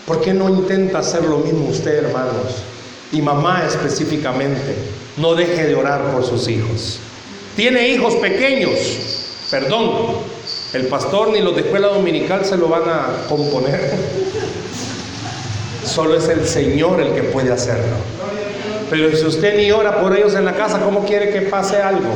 [0.06, 2.64] ¿Por qué no intenta hacer lo mismo usted, hermanos?
[3.12, 4.76] Y mamá específicamente,
[5.18, 7.00] no deje de orar por sus hijos.
[7.56, 8.78] Tiene hijos pequeños,
[9.52, 9.92] perdón,
[10.74, 13.92] el pastor ni los de escuela dominical se lo van a componer.
[15.84, 17.96] Solo es el Señor el que puede hacerlo.
[18.90, 22.10] Pero si usted ni ora por ellos en la casa, ¿cómo quiere que pase algo?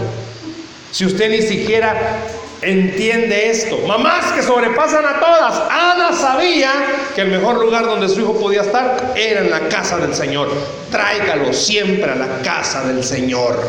[0.92, 2.22] Si usted ni siquiera
[2.64, 3.78] entiende esto.
[3.88, 5.62] Mamás que sobrepasan a todas.
[5.70, 6.72] Ana sabía
[7.16, 10.50] que el mejor lugar donde su hijo podía estar era en la casa del Señor.
[10.90, 13.60] Tráigalo siempre a la casa del Señor.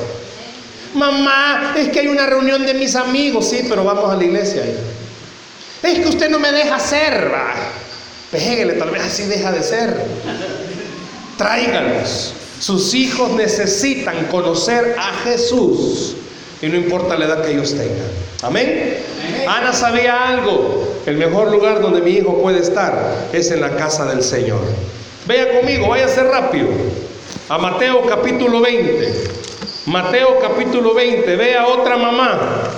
[0.95, 3.49] Mamá, es que hay una reunión de mis amigos.
[3.49, 4.63] Sí, pero vamos a la iglesia.
[5.83, 7.31] Es que usted no me deja hacer.
[7.33, 7.53] Va.
[8.31, 9.97] Pégale, tal vez así deja de ser.
[11.37, 12.35] Tráigalos.
[12.61, 16.17] Sus hijos necesitan conocer a Jesús.
[16.63, 18.09] Y no importa la edad que ellos tengan.
[18.43, 18.99] Amén.
[19.49, 20.95] Ana sabía algo.
[21.07, 24.61] El mejor lugar donde mi hijo puede estar es en la casa del Señor.
[25.27, 26.69] Vea conmigo, vaya a ser rápido.
[27.49, 29.44] A Mateo capítulo 20.
[29.87, 31.37] Mateo capítulo 20.
[31.37, 32.71] Vea otra mamá.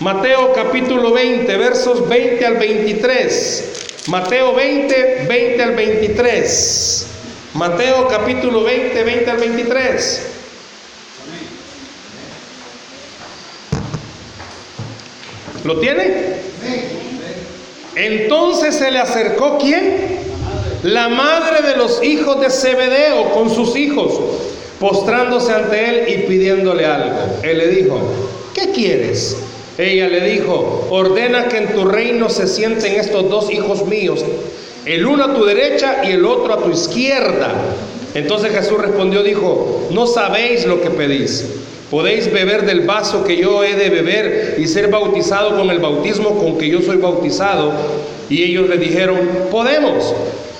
[0.00, 4.04] Mateo capítulo 20, versos 20 al 23.
[4.06, 7.06] Mateo 20, 20 al 23.
[7.54, 10.26] Mateo capítulo 20, 20 al 23.
[15.64, 16.36] ¿Lo tiene?
[17.96, 20.18] Entonces se le acercó quién?
[20.82, 24.20] La madre de los hijos de Zebedeo con sus hijos,
[24.80, 27.16] postrándose ante él y pidiéndole algo.
[27.42, 28.00] Él le dijo,
[28.54, 29.36] ¿qué quieres?
[29.78, 34.24] Ella le dijo, ordena que en tu reino se sienten estos dos hijos míos,
[34.86, 37.52] el uno a tu derecha y el otro a tu izquierda.
[38.14, 41.44] Entonces Jesús respondió, dijo, no sabéis lo que pedís.
[41.90, 46.38] Podéis beber del vaso que yo he de beber y ser bautizado con el bautismo
[46.38, 47.72] con que yo soy bautizado.
[48.30, 49.18] Y ellos le dijeron,
[49.50, 50.14] podemos.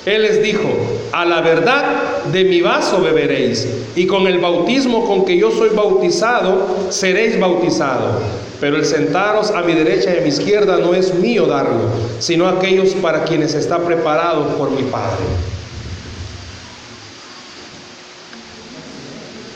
[0.07, 0.69] Él les dijo,
[1.13, 5.71] a la verdad de mi vaso beberéis, y con el bautismo con que yo soy
[5.71, 8.17] bautizado, seréis bautizados.
[8.61, 11.89] Pero el sentaros a mi derecha y a mi izquierda no es mío darlo,
[12.19, 15.25] sino aquellos para quienes está preparado por mi Padre.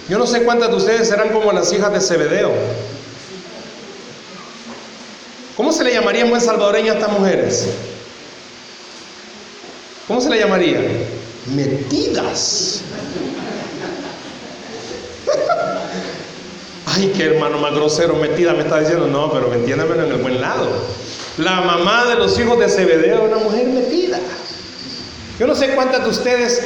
[0.09, 2.51] Yo no sé cuántas de ustedes serán como las hijas de Zebedeo.
[5.57, 7.69] ¿Cómo se le llamaría en buen salvadoreño a estas mujeres?
[10.09, 10.81] ¿Cómo se le llamaría?
[11.55, 12.81] Metidas.
[16.87, 19.07] Ay, qué hermano más grosero, metida me está diciendo.
[19.07, 20.67] No, pero entiéndamelo en el buen lado.
[21.37, 24.19] La mamá de los hijos de Zebedeo era una mujer metida.
[25.39, 26.63] Yo no sé cuántas de ustedes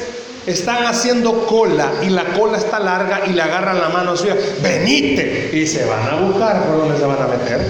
[0.47, 5.51] están haciendo cola y la cola está larga y le agarran la mano suya, venite,
[5.53, 7.61] y se van a buscar por dónde se van a meter.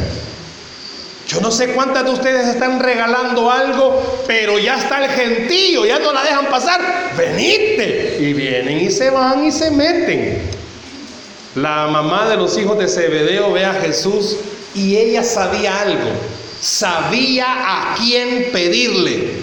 [1.32, 5.98] Yo no sé cuántas de ustedes están regalando algo, pero ya está el gentío, ya
[5.98, 6.80] no la dejan pasar,
[7.16, 10.42] venite, y vienen y se van y se meten.
[11.54, 14.36] La mamá de los hijos de Zebedeo ve a Jesús
[14.74, 16.10] y ella sabía algo,
[16.60, 19.42] sabía a quién pedirle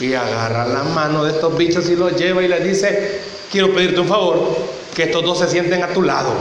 [0.00, 3.20] y agarra la mano de estos bichos y los lleva y les dice,
[3.52, 4.56] quiero pedirte un favor,
[4.94, 6.32] que estos dos se sienten a tu lado.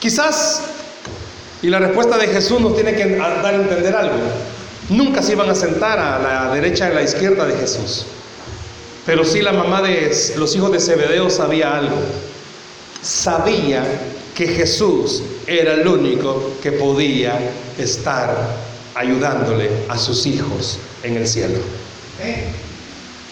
[0.00, 0.62] Quizás,
[1.62, 4.16] y la respuesta de Jesús nos tiene que dar a entender algo,
[4.88, 8.04] nunca se iban a sentar a la derecha y a la izquierda de Jesús.
[9.06, 11.96] Pero sí la mamá de los hijos de Zebedeo sabía algo.
[13.00, 13.84] Sabía
[14.34, 17.38] que Jesús era el único que podía
[17.78, 18.36] estar
[18.94, 21.58] ayudándole a sus hijos en el cielo.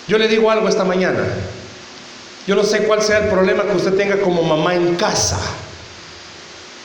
[0.09, 1.25] Yo le digo algo esta mañana.
[2.47, 5.39] Yo no sé cuál sea el problema que usted tenga como mamá en casa,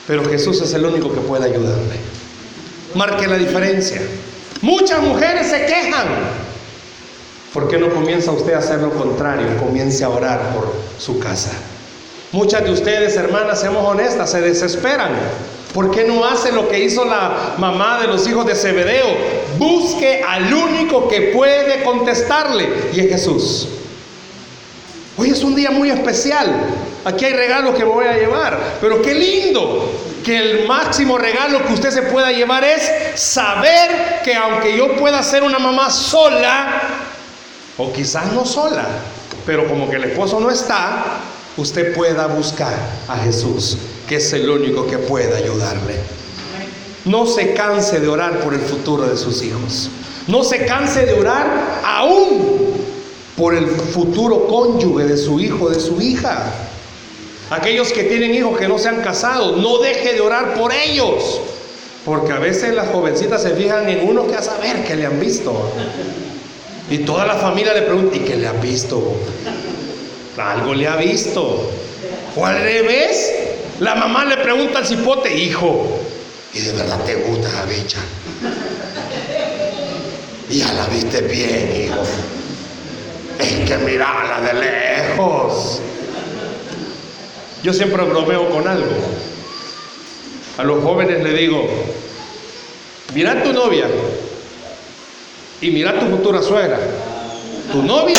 [0.06, 1.96] pero Jesús es el único que puede ayudarle.
[2.94, 4.00] Marque la diferencia.
[4.62, 6.06] Muchas mujeres se quejan.
[7.52, 9.56] ¿Por qué no comienza usted a hacer lo contrario?
[9.58, 11.52] Comience a orar por su casa.
[12.32, 15.10] Muchas de ustedes, hermanas, seamos honestas, se desesperan.
[15.72, 19.06] ¿Por qué no hace lo que hizo la mamá de los hijos de Zebedeo?
[19.58, 23.68] Busque al único que puede contestarle y es Jesús.
[25.18, 26.46] Hoy es un día muy especial.
[27.06, 28.58] Aquí hay regalos que me voy a llevar.
[28.80, 29.92] Pero qué lindo
[30.24, 35.22] que el máximo regalo que usted se pueda llevar es saber que aunque yo pueda
[35.22, 36.82] ser una mamá sola,
[37.78, 38.84] o quizás no sola,
[39.46, 41.04] pero como que el esposo no está,
[41.56, 42.74] usted pueda buscar
[43.06, 43.78] a Jesús,
[44.08, 46.00] que es el único que puede ayudarle.
[47.04, 49.90] No se canse de orar por el futuro de sus hijos.
[50.26, 52.74] No se canse de orar aún
[53.36, 56.52] por el futuro cónyuge de su hijo, de su hija.
[57.50, 61.40] Aquellos que tienen hijos que no se han casado, no deje de orar por ellos.
[62.04, 65.20] Porque a veces las jovencitas se fijan en uno que a saber que le han
[65.20, 65.72] visto.
[66.90, 69.00] Y toda la familia le pregunta, ¿y qué le ha visto?
[70.38, 71.70] Algo le ha visto.
[72.36, 73.32] O al revés,
[73.80, 75.86] la mamá le pregunta al cipote, hijo,
[76.52, 77.98] ¿y de verdad te gusta la bicha?
[80.50, 82.02] Ya la viste bien, hijo.
[83.38, 85.80] Es que mirala de lejos.
[87.66, 88.86] Yo siempre bromeo con algo.
[90.56, 91.68] A los jóvenes le digo,
[93.12, 93.86] mira tu novia
[95.60, 96.78] y mira tu futura suegra.
[97.72, 98.14] Tu novia.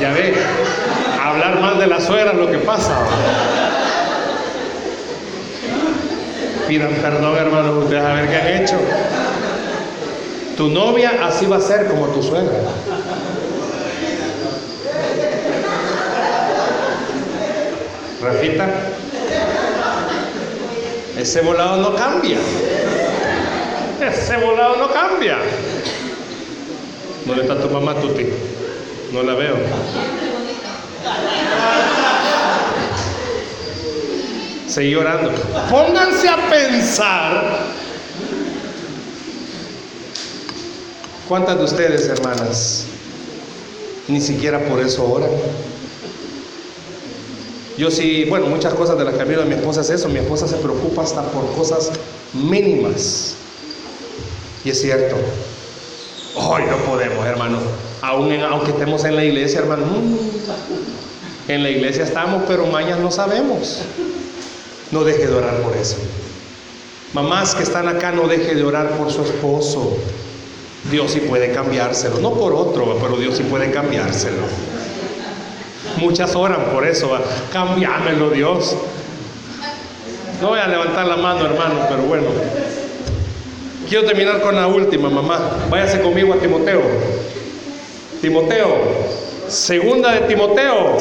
[0.00, 0.34] Ya ve,
[1.22, 3.04] hablar mal de la suegra es lo que pasa.
[6.68, 8.78] Pidan perdón, hermanos, ustedes a ver qué han hecho.
[10.56, 12.60] Tu novia así va a ser como tu suegra.
[18.22, 18.68] Rafita,
[21.18, 22.38] ese volado no cambia.
[24.00, 25.38] Ese volado no cambia.
[27.26, 28.26] ¿Dónde está tu mamá, Tuti?
[29.12, 29.56] No la veo.
[34.68, 35.32] Seguí orando.
[35.68, 37.58] Pónganse a pensar.
[41.28, 42.86] ¿Cuántas de ustedes, hermanas,
[44.06, 45.30] ni siquiera por eso oran?
[47.82, 50.08] Yo sí, bueno, muchas cosas de las que miro de mi esposa es eso.
[50.08, 51.90] Mi esposa se preocupa hasta por cosas
[52.32, 53.34] mínimas.
[54.64, 55.16] Y es cierto.
[56.36, 57.58] Hoy no podemos, hermano.
[58.00, 59.84] Aún aunque estemos en la iglesia, hermano.
[59.86, 60.16] Mm,
[61.48, 63.80] en la iglesia estamos, pero mañana no sabemos.
[64.92, 65.96] No deje de orar por eso.
[67.14, 69.96] Mamás que están acá, no deje de orar por su esposo.
[70.88, 72.20] Dios sí puede cambiárselo.
[72.20, 74.71] No por otro, pero Dios sí puede cambiárselo.
[76.02, 77.16] Muchas oran por eso.
[77.52, 78.76] Cambiámelo, Dios.
[80.40, 82.26] No voy a levantar la mano, hermano, pero bueno.
[83.88, 85.68] Quiero terminar con la última, mamá.
[85.70, 86.82] Váyase conmigo a Timoteo.
[88.20, 88.68] Timoteo.
[89.46, 90.96] Segunda de Timoteo.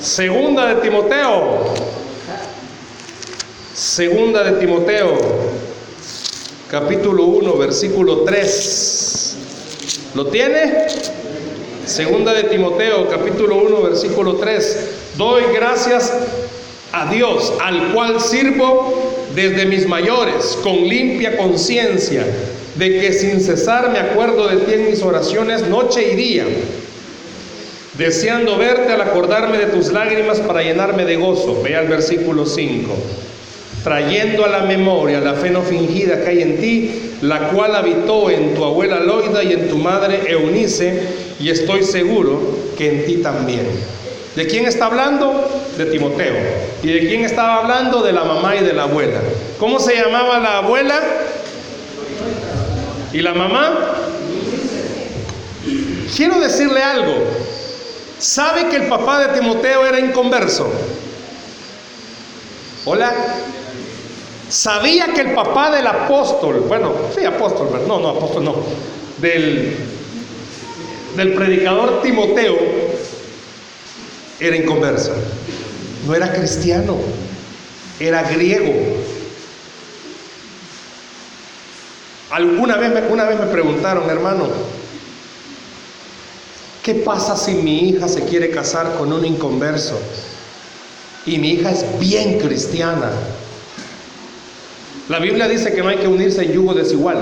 [0.00, 1.74] Segunda de Timoteo.
[3.74, 5.18] Segunda de Timoteo.
[6.70, 9.36] Capítulo 1, versículo 3.
[10.14, 10.86] ¿Lo tiene?
[11.86, 15.14] Segunda de Timoteo, capítulo 1, versículo 3.
[15.16, 16.12] Doy gracias
[16.90, 18.92] a Dios, al cual sirvo
[19.36, 22.26] desde mis mayores, con limpia conciencia,
[22.74, 26.44] de que sin cesar me acuerdo de ti en mis oraciones noche y día,
[27.94, 31.62] deseando verte al acordarme de tus lágrimas para llenarme de gozo.
[31.62, 32.92] Vea el versículo 5
[33.86, 38.28] trayendo a la memoria la fe no fingida que hay en ti, la cual habitó
[38.30, 41.02] en tu abuela Loida y en tu madre Eunice,
[41.38, 42.40] y estoy seguro
[42.76, 43.64] que en ti también.
[44.34, 45.48] ¿De quién está hablando?
[45.78, 46.34] De Timoteo.
[46.82, 48.02] ¿Y de quién estaba hablando?
[48.02, 49.20] De la mamá y de la abuela.
[49.60, 51.00] ¿Cómo se llamaba la abuela?
[53.12, 53.72] ¿Y la mamá?
[56.16, 57.14] Quiero decirle algo.
[58.18, 60.68] ¿Sabe que el papá de Timoteo era inconverso?
[62.84, 63.14] Hola.
[64.48, 68.54] Sabía que el papá del apóstol, bueno, sí, apóstol, no, no, apóstol no,
[69.18, 69.76] del,
[71.16, 72.56] del predicador Timoteo,
[74.38, 75.12] era inconverso.
[76.06, 76.96] No era cristiano,
[77.98, 78.72] era griego.
[82.30, 84.46] Alguna vez, una vez me preguntaron, hermano,
[86.82, 89.98] ¿qué pasa si mi hija se quiere casar con un inconverso?
[91.24, 93.10] Y mi hija es bien cristiana.
[95.08, 97.18] La Biblia dice que no hay que unirse en yugo desigual.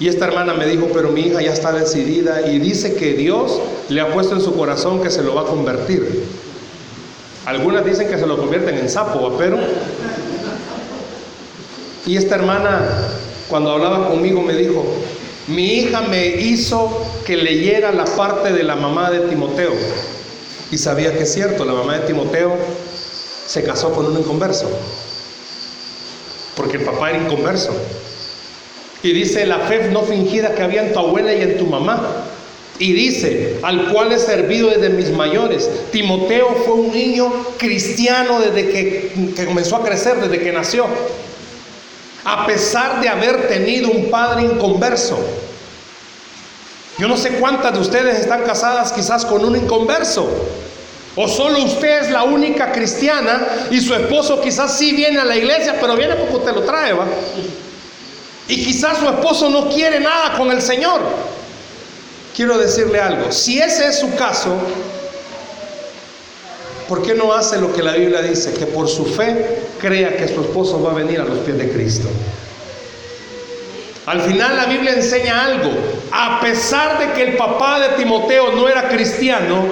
[0.00, 3.60] Y esta hermana me dijo, pero mi hija ya está decidida y dice que Dios
[3.88, 6.24] le ha puesto en su corazón que se lo va a convertir.
[7.44, 9.58] Algunas dicen que se lo convierten en sapo, pero...
[12.06, 12.80] Y esta hermana,
[13.48, 14.84] cuando hablaba conmigo, me dijo,
[15.46, 19.72] mi hija me hizo que leyera la parte de la mamá de Timoteo.
[20.70, 22.56] Y sabía que es cierto, la mamá de Timoteo
[23.52, 24.66] se casó con un inconverso.
[26.56, 27.74] Porque el papá era inconverso.
[29.02, 32.24] Y dice la fe no fingida que había en tu abuela y en tu mamá.
[32.78, 35.68] Y dice, al cual he servido desde mis mayores.
[35.90, 40.86] Timoteo fue un niño cristiano desde que, comenzó a crecer, desde que nació.
[42.24, 45.18] A pesar de haber tenido un padre inconverso.
[46.96, 50.26] Yo no sé cuántas de ustedes están casadas quizás con un inconverso.
[51.14, 55.36] O solo usted es la única cristiana y su esposo quizás sí viene a la
[55.36, 57.06] iglesia, pero viene porque usted lo trae, ¿va?
[58.48, 61.00] Y quizás su esposo no quiere nada con el Señor.
[62.34, 64.56] Quiero decirle algo, si ese es su caso,
[66.88, 68.54] ¿por qué no hace lo que la Biblia dice?
[68.54, 71.70] Que por su fe crea que su esposo va a venir a los pies de
[71.70, 72.08] Cristo.
[74.06, 75.70] Al final la Biblia enseña algo.
[76.10, 79.66] A pesar de que el papá de Timoteo no era cristiano,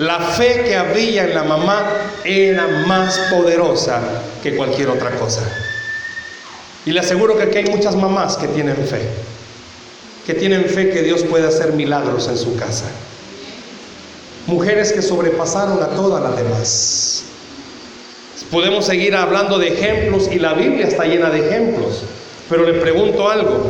[0.00, 1.84] la fe que había en la mamá
[2.24, 4.00] era más poderosa
[4.42, 5.42] que cualquier otra cosa.
[6.86, 9.02] Y le aseguro que aquí hay muchas mamás que tienen fe,
[10.26, 12.86] que tienen fe que Dios puede hacer milagros en su casa.
[14.46, 17.24] Mujeres que sobrepasaron a todas las demás.
[18.50, 22.04] Podemos seguir hablando de ejemplos y la Biblia está llena de ejemplos,
[22.48, 23.60] pero le pregunto algo,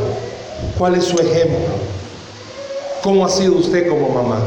[0.78, 1.74] ¿cuál es su ejemplo?
[3.03, 4.39] ¿Cómo ha sido usted como mamá?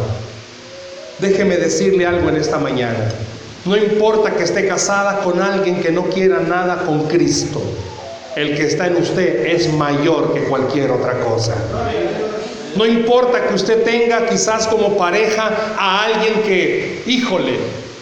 [1.20, 3.10] Déjeme decirle algo en esta mañana.
[3.66, 7.62] No importa que esté casada con alguien que no quiera nada con Cristo
[8.36, 11.56] el que está en usted es mayor que cualquier otra cosa.
[12.76, 17.58] No importa que usted tenga quizás como pareja a alguien que, híjole,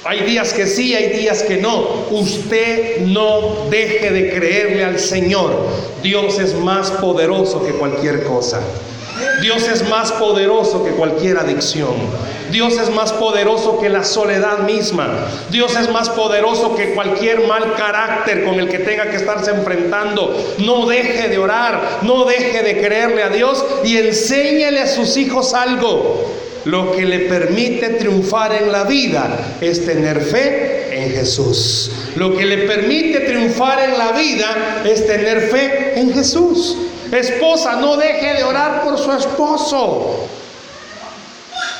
[0.05, 2.05] hay días que sí, hay días que no.
[2.09, 5.68] Usted no deje de creerle al Señor.
[6.01, 8.62] Dios es más poderoso que cualquier cosa.
[9.41, 11.93] Dios es más poderoso que cualquier adicción.
[12.52, 15.10] Dios es más poderoso que la soledad misma.
[15.49, 20.56] Dios es más poderoso que cualquier mal carácter con el que tenga que estarse enfrentando.
[20.60, 25.54] No deje de orar, no deje de creerle a Dios y enséñele a sus hijos
[25.54, 26.26] algo.
[26.66, 31.91] Lo que le permite triunfar en la vida es tener fe en Jesús.
[32.16, 36.78] Lo que le permite triunfar en la vida es tener fe en Jesús.
[37.12, 40.28] Esposa, no deje de orar por su esposo.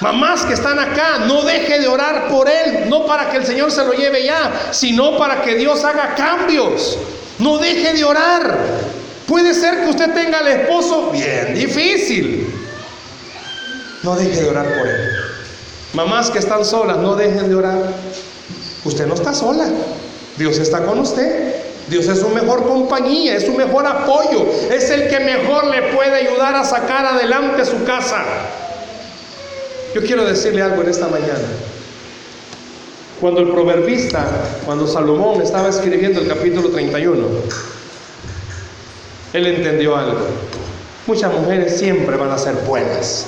[0.02, 3.72] Mamás que están acá, no deje de orar por él, no para que el Señor
[3.72, 6.97] se lo lleve ya, sino para que Dios haga cambios.
[7.38, 8.58] No deje de orar.
[9.28, 12.52] Puede ser que usted tenga al esposo bien difícil.
[14.02, 15.10] No deje de orar por él.
[15.93, 17.93] Mamás que están solas, no dejen de orar.
[18.84, 19.70] Usted no está sola.
[20.36, 21.62] Dios está con usted.
[21.88, 26.16] Dios es su mejor compañía, es su mejor apoyo, es el que mejor le puede
[26.16, 28.24] ayudar a sacar adelante su casa.
[29.93, 31.47] Yo quiero decirle algo en esta mañana.
[33.19, 34.25] Cuando el proverbista,
[34.65, 37.27] cuando Salomón estaba escribiendo el capítulo 31,
[39.33, 40.19] él entendió algo.
[41.07, 43.25] Muchas mujeres siempre van a ser buenas,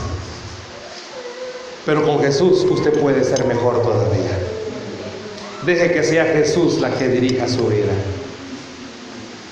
[1.86, 4.40] pero con Jesús usted puede ser mejor todavía.
[5.66, 7.92] Deje que sea Jesús la que dirija su vida.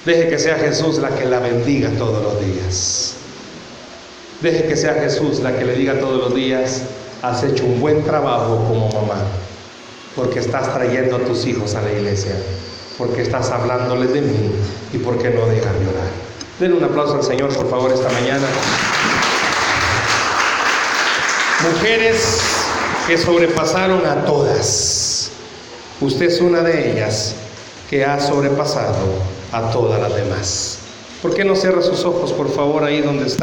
[0.05, 3.15] Deje que sea Jesús la que la bendiga todos los días.
[4.41, 6.81] Deje que sea Jesús la que le diga todos los días,
[7.21, 9.21] has hecho un buen trabajo como mamá,
[10.15, 12.35] porque estás trayendo a tus hijos a la iglesia,
[12.97, 14.51] porque estás hablándoles de mí
[14.93, 16.09] y porque no dejan llorar.
[16.59, 18.47] Den un aplauso al Señor, por favor, esta mañana.
[21.73, 22.41] Mujeres
[23.07, 25.31] que sobrepasaron a todas.
[25.99, 27.35] Usted es una de ellas
[27.89, 28.95] que ha sobrepasado
[29.51, 30.79] a todas las demás.
[31.21, 33.39] ¿Por qué no cierra sus ojos, por favor, ahí donde está?